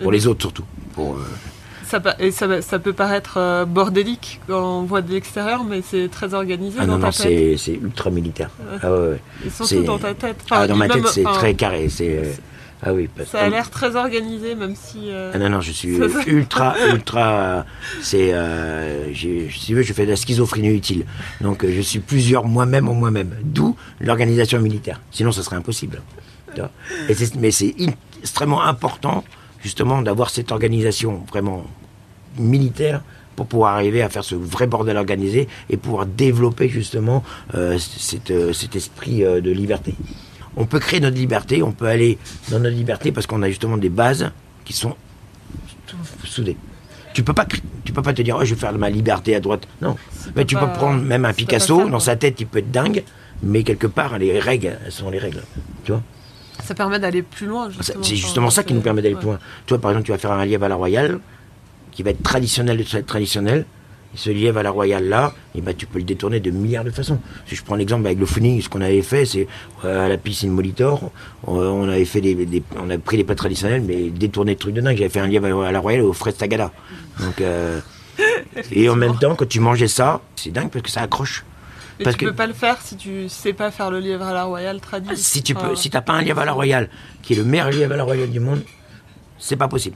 [0.01, 0.65] Pour les autres surtout.
[0.93, 1.27] Pour, euh,
[1.91, 6.07] Ça, et ça, ça peut paraître euh, bordélique quand on voit de l'extérieur, mais c'est
[6.09, 7.27] très organisé Ah dans non, non, ta tête.
[7.27, 8.49] c'est c'est ultra militaire.
[8.81, 9.19] Ah ouais, ouais.
[9.45, 10.37] Et surtout dans ta tête.
[10.51, 11.89] Ah, dans ma même- tête, c'est enfin, très carré.
[11.89, 12.17] C'est.
[12.19, 12.31] euh,
[12.81, 13.09] Ah oui.
[13.15, 15.09] parce- Ça a l'air très organisé, même si.
[15.11, 17.65] euh, Ah non, non, je suis ultra, ultra.
[18.01, 18.33] C'est.
[18.33, 21.05] Euh, si tu veux, je fais de la schizophrénie utile.
[21.41, 23.35] Donc, je suis plusieurs moi-même en moi-même.
[23.43, 25.01] D'où l'organisation militaire.
[25.11, 26.01] Sinon, ce serait impossible.
[27.09, 27.75] Et mais c'est
[28.21, 29.23] extrêmement important,
[29.63, 31.63] justement, d'avoir cette organisation vraiment
[32.37, 33.01] militaire
[33.35, 37.23] pour pouvoir arriver à faire ce vrai bordel organisé et pouvoir développer justement
[37.55, 39.95] euh, cette, euh, cet esprit euh, de liberté.
[40.57, 42.17] On peut créer notre liberté, on peut aller
[42.49, 44.31] dans notre liberté parce qu'on a justement des bases
[44.65, 44.95] qui sont
[46.25, 46.57] soudées.
[47.13, 47.45] Tu peux pas,
[47.83, 49.67] tu peux pas te dire, oh, je vais faire de ma liberté à droite.
[49.81, 49.97] Non.
[50.35, 53.03] Mais tu peux prendre même un Picasso, faire, dans sa tête, il peut être dingue,
[53.43, 55.43] mais quelque part, les règles, elles sont les règles.
[55.83, 56.01] Tu vois?
[56.63, 58.03] Ça permet d'aller plus loin, c'est justement.
[58.03, 59.19] c'est justement ça qui nous permet d'aller ouais.
[59.19, 59.39] plus loin.
[59.65, 61.19] Toi, par exemple, tu vas faire un lièvre à la royale,
[61.91, 63.65] qui va être traditionnel de traditionnel.
[64.13, 66.83] Et ce lièvre à la royale là, et ben, tu peux le détourner de milliards
[66.83, 67.17] de façons.
[67.47, 69.47] Si je prends l'exemple avec le fooning, ce qu'on avait fait, c'est
[69.85, 71.11] euh, à la piscine Molitor,
[71.47, 74.59] on, on avait fait des, des- on a pris les plats traditionnels, mais détourné de
[74.59, 74.97] trucs de dingue.
[74.97, 76.71] J'avais fait un lièvre à la royale au frais tagada.
[77.21, 77.79] Donc, euh,
[78.73, 81.45] et en même temps, quand tu mangeais ça, c'est dingue parce que ça accroche.
[82.03, 84.33] Parce tu que- peux pas le faire si tu sais pas faire le lièvre à
[84.33, 85.15] la royale tradit.
[85.15, 86.89] Si tu peux, si t'as pas un lièvre à la royale,
[87.21, 88.61] qui est le meilleur lièvre à la royale du monde,
[89.39, 89.95] c'est pas possible.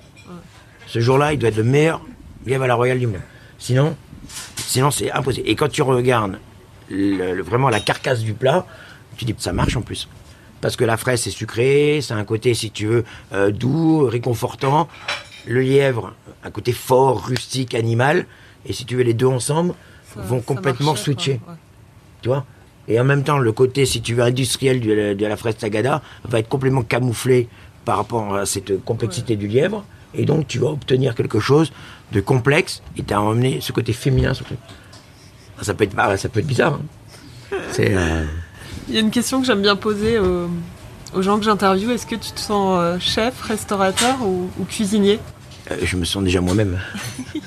[0.87, 2.01] Ce jour-là, il doit être le meilleur
[2.45, 3.21] lièvre à la royale du monde.
[3.57, 3.95] Sinon,
[4.57, 5.47] sinon c'est impossible.
[5.49, 6.37] Et quand tu regardes
[6.89, 8.65] le- le- vraiment la carcasse du plat,
[9.17, 10.07] tu dis ça marche en plus.
[10.61, 13.03] Parce que la fraise c'est sucré, ça a un côté, si tu veux,
[13.33, 14.87] euh, doux, réconfortant.
[15.47, 18.25] Le lièvre, un côté fort, rustique, animal.
[18.65, 19.73] Et si tu veux, les deux ensemble
[20.13, 21.39] ça- vont complètement switcher.
[21.47, 21.53] Ouais.
[22.25, 22.43] Tu vois
[22.87, 25.57] Et en même temps, le côté, si tu veux, industriel de la, de la fraise
[25.57, 27.47] tagada va être complètement camouflé
[27.85, 29.85] par rapport à cette complexité du lièvre.
[30.15, 31.71] Et donc, tu vas obtenir quelque chose
[32.13, 34.55] de complexe et tu as emmené ce côté féminin surtout.
[35.61, 36.79] Ça peut être, ah, ça peut être bizarre.
[37.53, 37.57] hein.
[37.79, 38.23] Euh,
[38.87, 40.49] Il y a une question que j'aime bien poser aux,
[41.13, 41.91] aux gens que j'interviewe.
[41.91, 45.19] Est-ce que tu te sens euh, chef, restaurateur ou, ou cuisinier?
[45.69, 46.79] Euh, je me sens déjà moi-même.
[47.35, 47.39] Je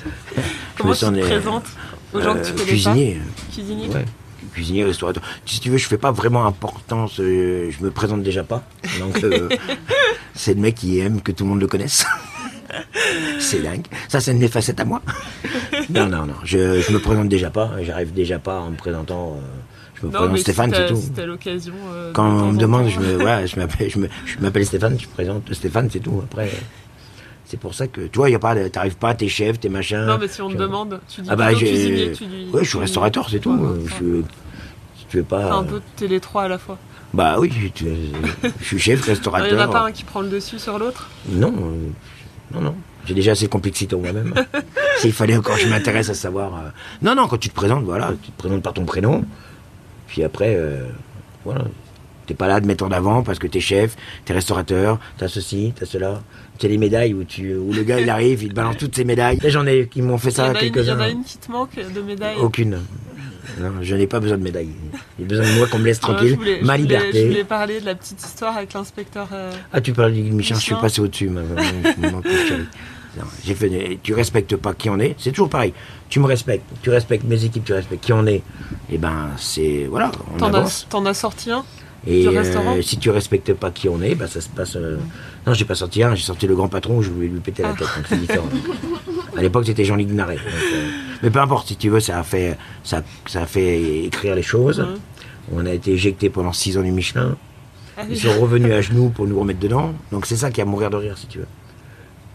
[0.77, 1.65] Comment me tu sens te des- présentes
[2.13, 3.15] aux gens que tu connais cuisinier.
[3.15, 3.89] pas Cuisinier?
[3.89, 4.05] Ouais.
[4.49, 5.23] Cuisinier, restaurateur.
[5.45, 7.19] Si tu veux, je fais pas vraiment importance.
[7.19, 8.63] euh, je me présente déjà pas.
[8.99, 9.49] Donc, euh,
[10.35, 12.05] c'est le mec qui aime que tout le monde le connaisse.
[13.39, 13.85] c'est dingue.
[14.07, 15.01] Ça, c'est une de mes facettes à moi.
[15.89, 16.35] non, non, non.
[16.43, 17.71] Je, je me présente déjà pas.
[17.81, 19.37] J'arrive déjà pas en me présentant.
[19.37, 19.41] euh,
[20.01, 21.01] je me Non, présente Stéphane, si c'est tout.
[21.01, 21.73] si t'as l'occasion.
[21.93, 24.37] euh, Quand de on me demande, temps, je me, voilà, je m'appelle, je me- je
[24.39, 26.21] m'appelle Stéphane, je présente Stéphane, c'est tout.
[26.23, 26.49] Après,
[27.49, 30.05] c'est pour ça que, tu vois, y a pas, t'arrives pas, t'es chef, t'es machin.
[30.05, 32.47] Non, mais si on te demande, tu dis Ah bah, cuisinier, tu dis.
[32.53, 33.51] Ouais, je suis restaurateur, c'est tout.
[33.51, 33.79] Euh.
[33.99, 34.21] Je,
[34.99, 35.47] si tu veux pas.
[35.47, 36.77] Enfin, un peu, t'es les trois à la fois.
[37.11, 37.85] Bah oui, tu-
[38.59, 39.59] je suis chef, Il n'y restaurateur.
[39.59, 41.09] en a pas un qui prend le dessus sur l'autre?
[41.27, 42.75] Non, euh, non, non.
[43.05, 44.31] J'ai déjà assez de complexité en moi-même.
[44.99, 46.53] S'il fallait encore je m'intéresse à savoir.
[46.55, 46.69] euh,
[47.01, 49.25] Non, non, quand tu te présentes, voilà, tu te présentes par ton prénom.
[50.07, 50.83] Puis après, euh,
[51.45, 51.61] voilà.
[52.29, 55.73] T'es pas là de mettre en avant parce que t'es chef, t'es restaurateur, t'as ceci,
[55.75, 56.21] t'as cela.
[56.59, 59.39] T'as les médailles où, tu, où le gars il arrive, il balance toutes ses médailles.
[59.47, 60.97] J'en ai qui m'ont fait ça, une, il y quelques-uns.
[60.97, 62.81] en a une qui te manque de médaille Aucune.
[63.59, 64.69] Non, je n'ai pas besoin de médaille.
[65.17, 66.35] J'ai besoin de moi qu'on me laisse tranquille.
[66.35, 67.21] voulais- Ma je voulais- liberté.
[67.23, 69.27] Je voulais parler de la petite histoire avec l'inspecteur.
[69.33, 71.31] euh, Ah, tu parles du Michelin, je suis passé au-dessus.
[73.43, 75.73] J'ai fait, tu respectes pas qui on est, c'est toujours pareil.
[76.09, 78.43] Tu me respectes, tu respectes mes équipes, tu respectes qui on est.
[78.91, 80.37] Et ben, c'est voilà, on
[80.89, 81.63] t'en as sorti un?
[82.07, 84.75] Et euh, si tu respectes pas qui on est, bah, ça se passe.
[84.77, 84.97] euh,
[85.45, 87.61] Non, j'ai pas sorti un, j'ai sorti le grand patron où je voulais lui péter
[87.63, 87.79] la tête.
[87.81, 88.47] donc c'est différent.
[89.37, 90.35] À l'époque, c'était Jean-Luc donc, euh,
[91.23, 94.41] Mais peu importe, si tu veux, ça a fait, ça, ça a fait écrire les
[94.43, 94.85] choses.
[95.51, 97.35] On a été éjecté pendant six ans du Michelin.
[97.97, 98.17] Ah Ils oui.
[98.17, 99.93] sont revenus à genoux pour nous remettre dedans.
[100.11, 101.47] Donc c'est ça qui a mourir de rire, si tu veux.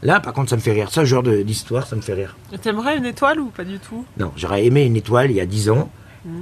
[0.03, 0.91] Là, par contre, ça me fait rire.
[0.91, 2.37] Ça, genre d'histoire, ça me fait rire.
[2.61, 4.05] T'aimerais une étoile ou pas du tout?
[4.19, 5.91] Non, j'aurais aimé une étoile il y a 10 ans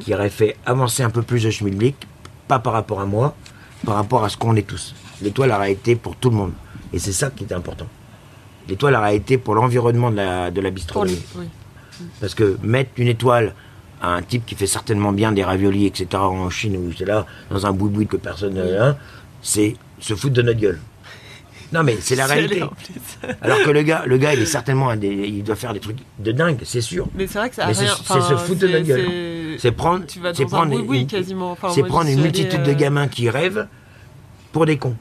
[0.01, 1.97] qui aurait fait avancer un peu plus le schmilblick,
[2.53, 3.35] pas par rapport à moi,
[3.87, 4.95] par rapport à ce qu'on est tous.
[5.23, 6.53] L'étoile aurait été pour tout le monde.
[6.93, 7.87] Et c'est ça qui était important.
[8.69, 11.23] L'étoile aurait été pour l'environnement de la, de la bistronomie.
[11.37, 11.47] Oui.
[12.21, 13.55] Parce que mettre une étoile
[14.03, 17.25] à un type qui fait certainement bien des raviolis, etc., en Chine ou c'est là,
[17.51, 18.97] dans un boui que personne n'a,
[19.41, 20.81] c'est se foutre de notre gueule.
[21.73, 22.63] Non mais c'est la réalité.
[23.41, 25.81] Alors que le gars, le gars, il est certainement un des, il doit faire des
[25.81, 27.09] trucs de dingue, c'est sûr.
[27.15, 29.59] Mais c'est vrai que ça a Mais c'est- se foutre de notre gueule.
[29.59, 31.53] c'est- prendre, Tu vas c'est prendre une- quasiment.
[31.53, 33.67] Enfin, c'est prendre une multitude allée, de euh, gamins qui rêvent
[34.53, 34.97] pour des cons.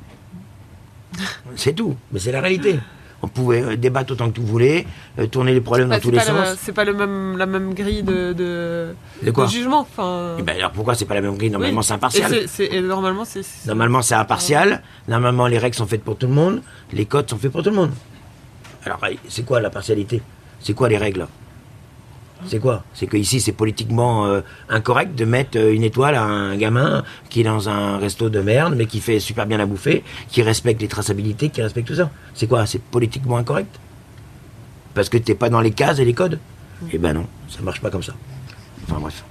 [1.57, 1.95] C'est tout.
[2.13, 2.79] Mais c'est la réalité.
[3.23, 4.85] On pouvait euh, débattre autant que tu voulais,
[5.19, 6.57] euh, tourner les problèmes bah, dans tous les sens.
[6.61, 9.81] C'est pas le même, la même grille de, de, De quoi jugement.
[9.81, 11.51] Enfin, Eh ben alors pourquoi c'est pas la même grille?
[11.51, 11.85] Normalement oui.
[11.85, 12.29] c'est impartial.
[12.31, 13.41] c'est- c'est- et normalement, c'est.
[13.67, 14.81] Normalement c'est impartial.
[15.07, 16.61] Normalement les règles sont faites pour tout le monde.
[16.93, 17.91] Les codes sont faits pour tout le monde.
[18.85, 20.21] Alors eh, c'est quoi la partialité?
[20.59, 21.27] C'est quoi les règles?
[22.47, 22.83] C'est quoi?
[22.93, 27.03] C'est que ici c'est politiquement euh, incorrect de mettre euh, une étoile à un gamin
[27.29, 30.41] qui est dans un resto de merde mais qui fait super bien à bouffer, qui
[30.41, 32.09] respecte les traçabilités, qui respecte tout ça.
[32.33, 32.65] C'est quoi?
[32.65, 33.73] C'est politiquement incorrect?
[34.93, 36.39] Parce que t'es pas dans les cases et les codes?
[36.91, 38.13] Eh ben non, ça marche pas comme ça.
[38.87, 39.23] Enfin bref.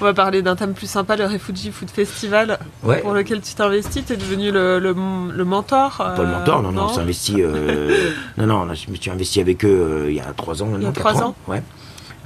[0.00, 3.00] On va parler d'un thème plus sympa, le Refugee Food Festival, Ouais.
[3.00, 4.04] pour lequel tu t'investis.
[4.04, 4.94] Tu es devenu le, le,
[5.32, 5.96] le mentor.
[5.98, 7.36] Pas le euh, mentor, non, non, on s'est investi.
[7.38, 10.68] euh, non, non, je me suis investi avec eux euh, il y a trois ans.
[10.76, 11.62] Il y a trois ans Ouais.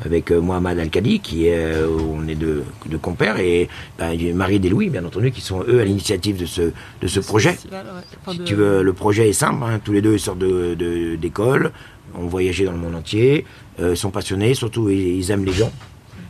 [0.05, 4.57] Avec euh, Mohamed Al-Kadi, qui est, euh, on est de, de compères, et ben, Marie
[4.57, 6.62] et Louis, bien entendu, qui sont eux à l'initiative de ce,
[7.00, 7.53] de ce projet.
[7.53, 8.03] festival, ouais.
[8.20, 9.62] Enfin, Si de- tu veux, le projet est simple.
[9.64, 11.72] hein, tous les deux ils sortent de- d'école,
[12.18, 13.44] ont voyagé dans le monde entier,
[13.80, 15.72] euh, sont passionnés, surtout ils, ils aiment les gens.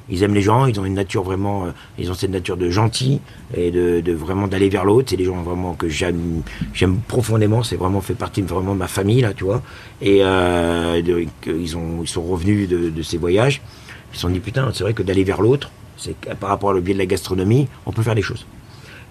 [0.09, 2.71] Ils aiment les gens, ils ont une nature vraiment, euh, ils ont cette nature de
[2.71, 3.21] gentil
[3.55, 5.11] et de, vraiment d'aller vers l'autre.
[5.11, 6.43] C'est des gens vraiment que j'aime,
[6.75, 7.63] j'aime profondément.
[7.63, 9.63] C'est vraiment fait partie de vraiment ma famille là, tu vois.
[10.01, 11.01] Et euh,
[11.47, 13.63] ils ont, sont revenus de, de ces voyages.
[14.13, 16.81] Ils se sont dit putain, c'est vrai que d'aller vers l'autre, c'est par rapport au
[16.81, 18.45] biais de la gastronomie, on peut faire des choses.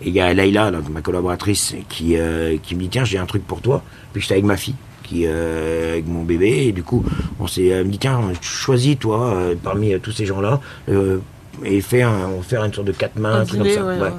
[0.03, 3.25] Et il y a Laïla, ma collaboratrice, qui, euh, qui me dit tiens, j'ai un
[3.25, 3.83] truc pour toi.
[4.13, 4.75] Puis j'étais avec ma fille,
[5.11, 7.03] qui, euh, avec mon bébé, et du coup,
[7.39, 11.17] on s'est me dit tiens, choisis toi euh, parmi euh, tous ces gens-là euh,
[11.65, 13.75] et fais un, on faire une sorte de quatre mains, Un un truc comme dîner,
[13.79, 13.85] ça.
[13.85, 14.01] ouais, ouais.
[14.03, 14.11] ouais.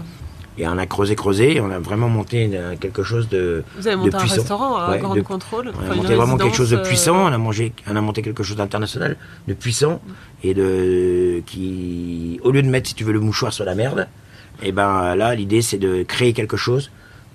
[0.59, 3.87] Et on a creusé, creusé, et on a vraiment monté euh, quelque chose de, Vous
[3.89, 4.35] avez de monté un puissant.
[4.37, 5.73] restaurant à Ouais, Grande de- Contrôle.
[5.75, 8.21] on a monté vraiment quelque chose de puissant, euh, on a, mangé, on a monté
[8.21, 9.17] quelque chose d'international,
[9.49, 10.03] de puissant,
[10.45, 14.09] et de qui, au lieu de mettre, si tu veux, le mouchoir sur la merde,
[14.63, 16.91] et ben là, l'idée c'est de créer quelque chose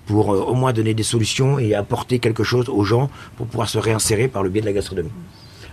[0.08, 3.68] pour euh, au moins donner des solutions et apporter quelque chose aux gens pour pouvoir
[3.68, 5.12] se réinsérer par le biais de la gastronomie.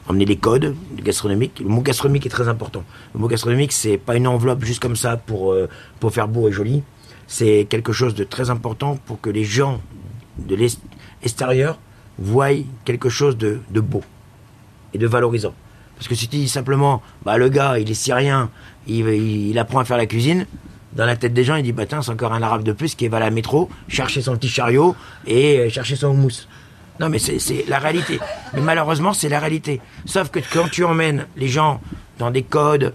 [0.07, 1.59] Emmener les codes gastronomiques.
[1.59, 2.83] Le mot gastronomique est très important.
[3.15, 5.67] Le mot gastronomique, c'est pas une enveloppe juste comme ça pour, euh,
[5.99, 6.83] pour faire beau et joli.
[7.25, 9.81] C'est quelque chose de très important pour que les gens
[10.37, 11.79] de l'extérieur
[12.19, 12.49] voient
[12.83, 14.03] quelque chose de, de beau
[14.93, 15.55] et de valorisant.
[15.95, 18.49] Parce que si tu dis simplement, bah le gars, il est syrien,
[18.87, 20.45] il, apprend à faire la cuisine,
[20.95, 22.95] dans la tête des gens, il dit, bah tiens, c'est encore un arabe de plus
[22.95, 24.95] qui va à la métro, chercher son petit chariot
[25.27, 26.47] et euh, chercher son houmous.
[26.99, 28.19] Non, mais c'est la réalité.
[28.53, 29.81] Mais malheureusement, c'est la réalité.
[30.05, 31.81] Sauf que quand tu emmènes les gens
[32.19, 32.93] dans des codes,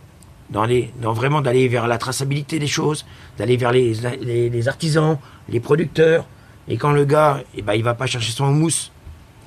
[0.48, 3.04] dans, les, dans vraiment d'aller vers la traçabilité des choses,
[3.36, 5.18] d'aller vers les, les, artisans,
[5.50, 6.24] les producteurs,
[6.66, 8.90] et quand le gars, eh ben, il va pas chercher son houmous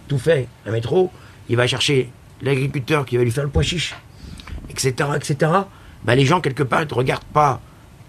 [0.08, 1.12] tout fait, un métro,
[1.49, 3.95] il va chercher l'agriculteur qui va lui faire le pois chiche,
[4.70, 5.51] etc., etc.
[6.04, 7.60] Ben, les gens, quelque part, ne regardent pas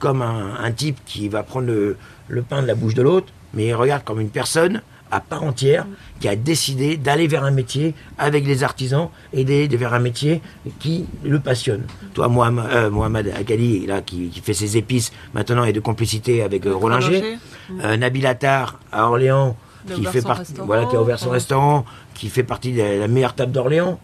[0.05, 1.97] comme un, un type qui va prendre le,
[2.29, 5.45] le pain de la bouche de l'autre, mais ils regardent comme une personne à part
[5.45, 5.87] entière
[6.21, 10.43] qui a décidé d'aller vers un métier avec les artisans et d'aller vers un métier
[10.79, 11.85] qui le passionne.
[12.13, 16.43] Toi, Mohamed, euh, Mohamed Akali, là, qui, qui, fait ses épices maintenant et de complicité
[16.43, 17.39] avec euh, Rollinger,
[17.83, 19.57] euh, Nabil Attar à Orléans,
[19.95, 23.35] qui fait partie, voilà, qui a ouvert son restaurant, qui fait partie de la meilleure
[23.35, 23.99] table d'Orléans,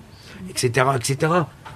[0.48, 1.32] etc., etc.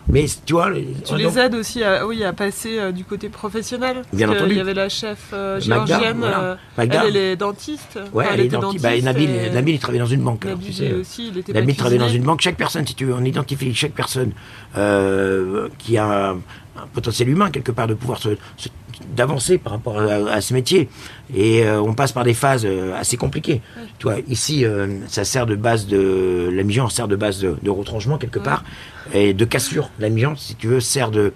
[0.09, 0.71] Mais tu vois,
[1.05, 4.03] tu les aides aussi à, oui, à passer euh, du côté professionnel.
[4.13, 4.53] Bien entendu.
[4.53, 6.41] Il y avait la chef euh, géorgienne, Magda, voilà.
[6.43, 7.03] euh, Magda.
[7.03, 7.99] elle, elle est dentiste.
[8.13, 8.83] Ouais, enfin, elle, est dentiste.
[8.83, 9.51] Bah, Nabil, et...
[9.51, 10.45] Nabil, il travaillait dans une banque.
[10.45, 10.93] Nabil alors, tu sais.
[10.93, 12.43] aussi, il était Nabil travaillait dans une banque.
[12.43, 14.33] Chaque personne, si tu veux, on identifie chaque personne
[14.77, 18.69] euh, qui a un, un, potentiel humain quelque part de pouvoir se, se
[19.15, 20.89] d'avancer par rapport à, à, ce métier.
[21.35, 23.61] Et euh, on passe par des phases euh, assez compliquées.
[23.77, 23.83] Ouais.
[23.99, 26.51] Tu vois, ici, euh, ça sert de base de...
[26.53, 28.45] La Mijan sert de base de, de retranchement quelque ouais.
[28.45, 28.65] part,
[29.13, 29.91] et de cassure.
[29.99, 31.33] La Mijan, si tu veux, sert de,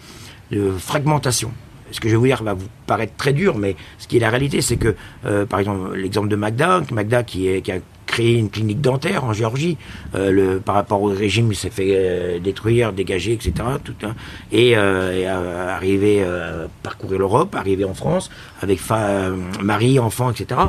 [0.79, 1.51] fragmentation.
[1.91, 4.21] ce que je vais vous dire va vous paraître très dur, mais ce qui est
[4.21, 4.95] la réalité, c'est que,
[5.27, 6.83] euh, par exemple, l'exemple de Magda,
[7.23, 9.77] qui, a créé une clinique dentaire en Géorgie,
[10.15, 13.53] euh, le, par rapport au régime, il s'est fait euh, détruire, dégager, etc.
[13.85, 13.95] Tout,
[14.51, 18.31] et, arrivé à parcourir l'Europe, arrivé en France,
[18.63, 18.81] avec
[19.63, 20.61] mari, enfant, etc.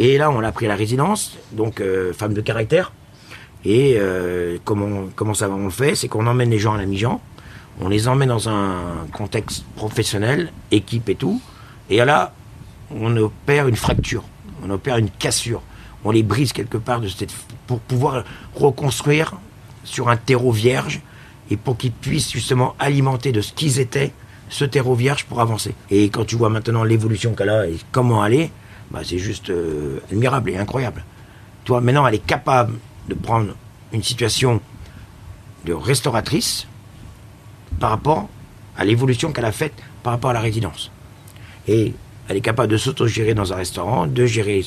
[0.00, 1.80] Et là, on l'a pris la résidence, donc
[2.12, 2.92] femme de caractère.
[3.64, 3.98] Et
[4.64, 7.20] comment, comment ça on le fait C'est qu'on emmène les gens à la mi-jean,
[7.80, 11.40] on les emmène dans un contexte professionnel, équipe et tout,
[11.90, 12.32] et là,
[12.90, 14.24] on opère une fracture,
[14.62, 15.62] on opère une cassure,
[16.04, 17.34] on les brise quelque part de cette,
[17.66, 19.34] pour pouvoir reconstruire
[19.84, 21.00] sur un terreau vierge
[21.50, 24.12] et pour qu'ils puissent justement alimenter de ce qu'ils étaient
[24.48, 25.74] ce terreau vierge pour avancer.
[25.90, 28.50] Et quand tu vois maintenant l'évolution qu'elle a et comment aller,
[28.90, 31.04] bah c'est juste euh, admirable et incroyable.
[31.64, 32.74] Tu vois, maintenant elle est capable
[33.08, 33.54] de prendre
[33.92, 34.60] une situation
[35.64, 36.66] de restauratrice,
[37.80, 38.28] par rapport
[38.76, 40.90] à l'évolution qu'elle a faite par rapport à la résidence.
[41.66, 41.94] Et
[42.28, 44.64] elle est capable de s'autogérer dans un restaurant, de gérer.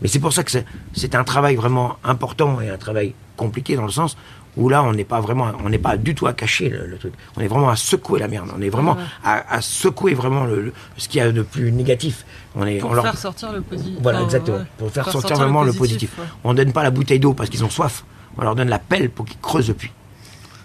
[0.00, 0.50] Mais c'est pour ça que
[0.92, 4.16] c'est un travail vraiment important et un travail compliqué dans le sens
[4.58, 7.14] où là, on n'est pas vraiment, on n'est pas du tout à cacher le, truc.
[7.36, 8.50] On est vraiment à secouer la merde.
[8.56, 12.26] On est vraiment à, secouer vraiment le, ce qu'il y a de plus négatif.
[12.56, 13.94] On est, pour faire sortir le positif.
[14.02, 14.64] Voilà, exactement.
[14.76, 16.10] Pour faire, sortir, vraiment le positif.
[16.42, 18.04] On donne pas la bouteille d'eau parce qu'ils ont soif.
[18.36, 19.92] On leur donne la pelle pour qu'ils creusent le puits.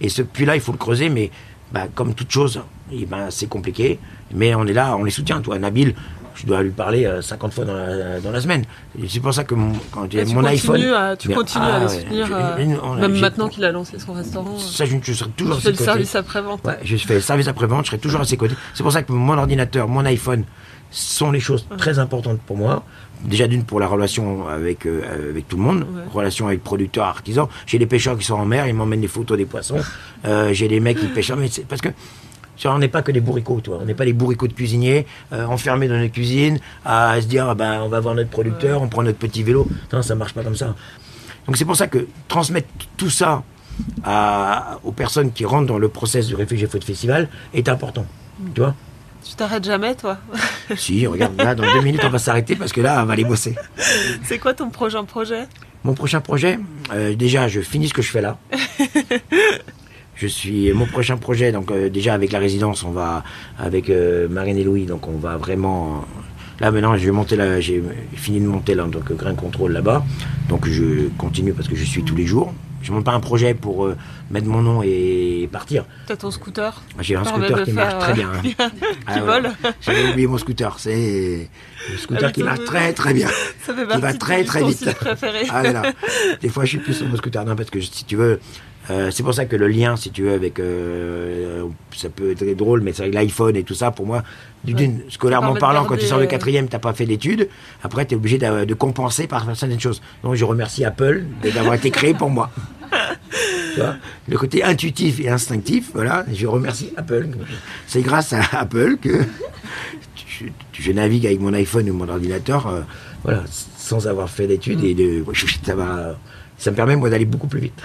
[0.02, 1.30] Et ce puits-là, il faut le creuser, mais
[1.72, 4.00] bah, comme toute chose, eh ben, c'est compliqué.
[4.34, 5.40] Mais on est là, on les soutient.
[5.42, 5.94] Toi, Nabil,
[6.36, 8.64] je dois lui parler 50 euh, fois dans la, dans la semaine.
[9.08, 10.82] C'est pour ça que mon, quand j'ai mon iPhone.
[11.20, 14.58] tu continues à les soutenir, euh, même maintenant qu'il a lancé son restaurant.
[14.58, 15.80] Ça, je, je serai toujours à ses côtés.
[15.80, 16.66] le service après-vente.
[16.66, 18.56] Ouais, je fais le service après-vente, je serai toujours à ses côtés.
[18.74, 20.44] C'est pour ça que mon ordinateur, mon iPhone
[20.92, 22.84] sont les choses très importantes pour moi
[23.24, 27.48] déjà d'une pour la relation avec, euh, avec tout le monde, relation avec producteurs, artisans.
[27.66, 29.80] J'ai des pêcheurs qui sont en mer, ils m'emmènent des photos des poissons.
[30.26, 31.90] Euh, j'ai des mecs qui pêchent, mais c'est parce que
[32.66, 33.80] on n'est pas que des bourricots, toi.
[33.82, 37.48] On n'est pas des bourricots de cuisiniers euh, enfermés dans notre cuisine à se dire,
[37.50, 39.68] ah ben, on va voir notre producteur, on prend notre petit vélo.
[39.92, 40.76] Non, ça marche pas comme ça.
[41.46, 43.44] Donc c'est pour ça que transmettre tout ça
[44.04, 48.06] à, aux personnes qui rentrent dans le process du réfugié faute festival est important.
[48.54, 48.76] Tu vois?
[49.24, 50.18] Tu t'arrêtes jamais, toi?
[50.76, 53.26] Si, regarde, là, dans deux minutes, on va s'arrêter parce que là, on va aller
[53.26, 53.56] bosser.
[54.24, 55.48] C'est quoi ton prochain projet?
[55.84, 56.60] Mon prochain projet
[56.94, 58.38] euh, Déjà, je finis ce que je fais là.
[60.16, 63.24] je suis mon prochain projet, donc euh, déjà avec la résidence, on va
[63.58, 66.06] avec euh, Marine et Louis, donc on va vraiment.
[66.60, 67.84] Là maintenant, je vais monter là, j'ai
[68.14, 70.06] fini de monter là que grain contrôle là-bas,
[70.50, 72.54] donc je continue parce que je suis tous les jours.
[72.84, 73.96] Je monte pas un projet pour euh,
[74.30, 75.86] mettre mon nom et partir.
[76.06, 78.30] T'as ton scooter J'ai un scooter qui marche très bien.
[78.44, 78.56] qui
[79.08, 80.78] ah vole J'avais oublié mon scooter.
[80.80, 81.50] C'est
[81.90, 83.30] le scooter qui marche très très bien.
[83.66, 84.94] Ça fait qui va très très vite.
[84.96, 85.44] Préféré.
[85.50, 85.84] Ah là,
[86.42, 87.46] Des fois, je suis plus sur mon scooter.
[87.46, 88.42] Non, parce que si tu veux,
[88.90, 90.60] euh, c'est pour ça que le lien, si tu veux, avec.
[90.60, 91.66] Euh,
[91.96, 94.24] ça peut être drôle, mais c'est avec l'iPhone et tout ça, pour moi,
[95.10, 97.48] scolairement parlant, quand tu sors de quatrième, t'as pas fait d'études,
[97.84, 100.02] après, tu es obligé de, compenser par certaines choses.
[100.24, 101.24] Donc, je remercie Apple
[101.54, 102.52] d'avoir été créé pour moi.
[103.74, 103.96] tu vois,
[104.28, 107.30] le côté intuitif et instinctif, voilà, je remercie Apple.
[107.88, 109.24] C'est grâce à Apple que
[110.74, 112.82] je, navigue avec mon iPhone ou mon ordinateur, euh,
[113.24, 113.44] voilà,
[113.78, 115.24] sans avoir fait d'études et de,
[115.66, 116.18] ça va,
[116.58, 117.82] ça me permet moi d'aller beaucoup plus vite.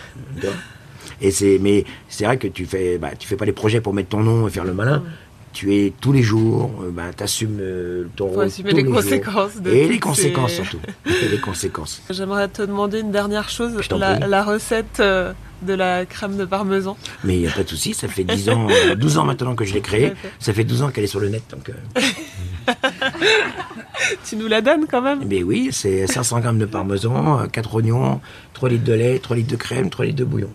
[1.21, 3.95] Et c'est, mais c'est vrai que tu fais, bah, tu fais pas les projets pour
[3.95, 5.03] mettre ton nom et faire le malin.
[5.53, 8.45] Tu es tous les jours, euh, bah, tu assumes euh, ton rôle.
[8.45, 9.53] Assumer les, conséquences.
[9.67, 10.79] et les conséquences surtout.
[11.07, 12.03] et les conséquences.
[12.11, 13.73] J'aimerais te demander une dernière chose.
[13.91, 16.97] La, recette euh, de la crème de parmesan.
[17.25, 18.67] Mais il n'y a pas de souci, ça fait 10 ans,
[18.97, 20.13] 12 ans maintenant que je l'ai créée.
[20.39, 21.43] Ça fait 12 ans qu'elle est sur le net.
[21.51, 21.73] Donc,
[24.29, 25.25] tu nous la donnes quand même?
[25.27, 28.21] Mais oui, c'est 500 grammes de parmesan, 4 oignons,
[28.53, 30.51] 3 litres de lait, 3 litres de crème, 3 litres de bouillon.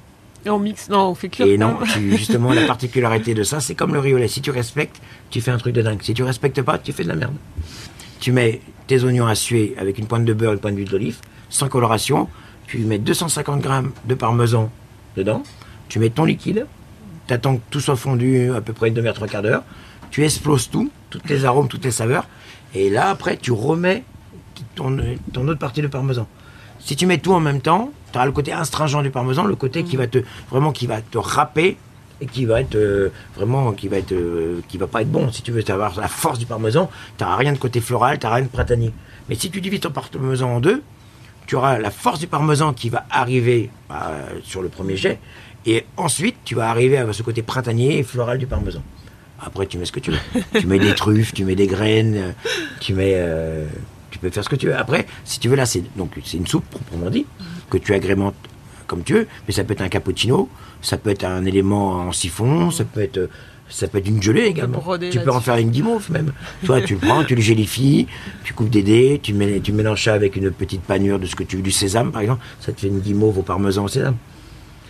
[0.45, 1.47] Et on mixe, non, on fait cuire.
[1.47, 1.77] Et non,
[2.09, 4.27] justement, la particularité de ça, c'est comme le riolet.
[4.27, 6.01] Si tu respectes, tu fais un truc de dingue.
[6.01, 7.35] Si tu respectes pas, tu fais de la merde.
[8.19, 11.17] Tu mets tes oignons à suer avec une pointe de beurre, une pointe d'huile d'olive,
[11.49, 12.27] sans coloration.
[12.67, 14.69] Tu mets 250 grammes de parmesan
[15.15, 15.43] dedans.
[15.87, 16.65] Tu mets ton liquide.
[17.27, 19.63] Tu attends que tout soit fondu à peu près une demi-heure, trois quarts d'heure.
[20.11, 22.27] Tu exploses tout, tous les arômes, toutes les saveurs.
[22.75, 24.03] Et là, après, tu remets
[24.75, 24.97] ton,
[25.31, 26.27] ton autre partie de parmesan.
[26.79, 29.55] Si tu mets tout en même temps, tu auras le côté astringent du parmesan, le
[29.55, 31.77] côté qui va te vraiment qui va te râper
[32.21, 35.31] et qui va être euh, vraiment qui va être euh, qui va pas être bon.
[35.31, 38.25] Si tu veux avoir la force du parmesan tu n'auras rien de côté floral tu
[38.25, 38.93] n'auras rien de printanier.
[39.27, 40.83] Mais si tu divises ton parmesan en deux
[41.47, 44.11] tu auras la force du parmesan qui va arriver bah,
[44.43, 45.19] sur le premier jet
[45.65, 48.83] et ensuite tu vas arriver à ce côté printanier et floral du parmesan.
[49.41, 50.19] Après tu mets ce que tu veux.
[50.59, 52.35] Tu mets des truffes tu mets des graines
[52.79, 53.65] tu mets euh,
[54.13, 54.75] tu peux faire ce que tu veux.
[54.75, 57.25] Après, si tu veux, là, c'est donc c'est une soupe proprement dit
[57.79, 58.35] que tu agrémentes
[58.87, 60.49] comme tu veux, mais ça peut être un cappuccino,
[60.81, 63.29] ça peut être un élément en siphon, ça peut être
[63.69, 64.83] Ça peut être une gelée également.
[65.09, 66.31] Tu peux en faire une guimauve même.
[66.65, 68.07] Toi, tu le prends, tu le gélifies,
[68.43, 71.35] tu coupes des dés, tu, mets, tu mélanges ça avec une petite panure de ce
[71.35, 72.43] que tu veux, du sésame par exemple.
[72.59, 74.17] Ça te fait une guimauve au parmesan au sésame.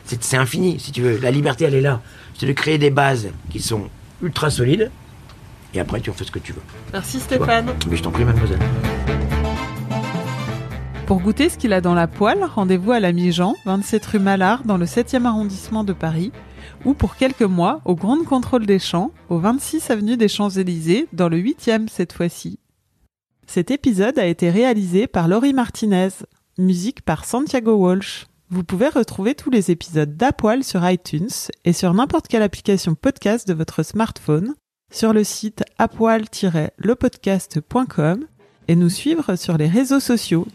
[0.05, 1.17] C'est infini, si tu veux.
[1.19, 2.01] La liberté, elle est là.
[2.37, 3.87] C'est de créer des bases qui sont
[4.21, 4.91] ultra solides.
[5.73, 6.61] Et après, tu en fais ce que tu veux.
[6.91, 7.19] Merci.
[7.19, 7.73] Stéphane.
[7.89, 8.59] Mais je t'en prie, mademoiselle.
[11.13, 14.63] Pour goûter ce qu'il a dans la poêle, rendez-vous à la Mi-Jean, 27 rue Malard,
[14.63, 16.31] dans le 7e arrondissement de Paris,
[16.85, 21.29] ou pour quelques mois au Grand Contrôle des Champs, au 26 avenue des Champs-Élysées, dans
[21.29, 22.57] le 8e cette fois-ci.
[23.45, 26.09] Cet épisode a été réalisé par Laurie Martinez,
[26.57, 28.25] musique par Santiago Walsh.
[28.49, 31.29] Vous pouvez retrouver tous les épisodes d'Apoil sur iTunes
[31.63, 34.55] et sur n'importe quelle application podcast de votre smartphone,
[34.91, 38.25] sur le site apoil-lepodcast.com
[38.67, 40.47] et nous suivre sur les réseaux sociaux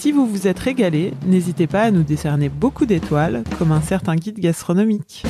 [0.00, 4.16] si vous vous êtes régalé, n'hésitez pas à nous décerner beaucoup d'étoiles, comme un certain
[4.16, 5.24] guide gastronomique.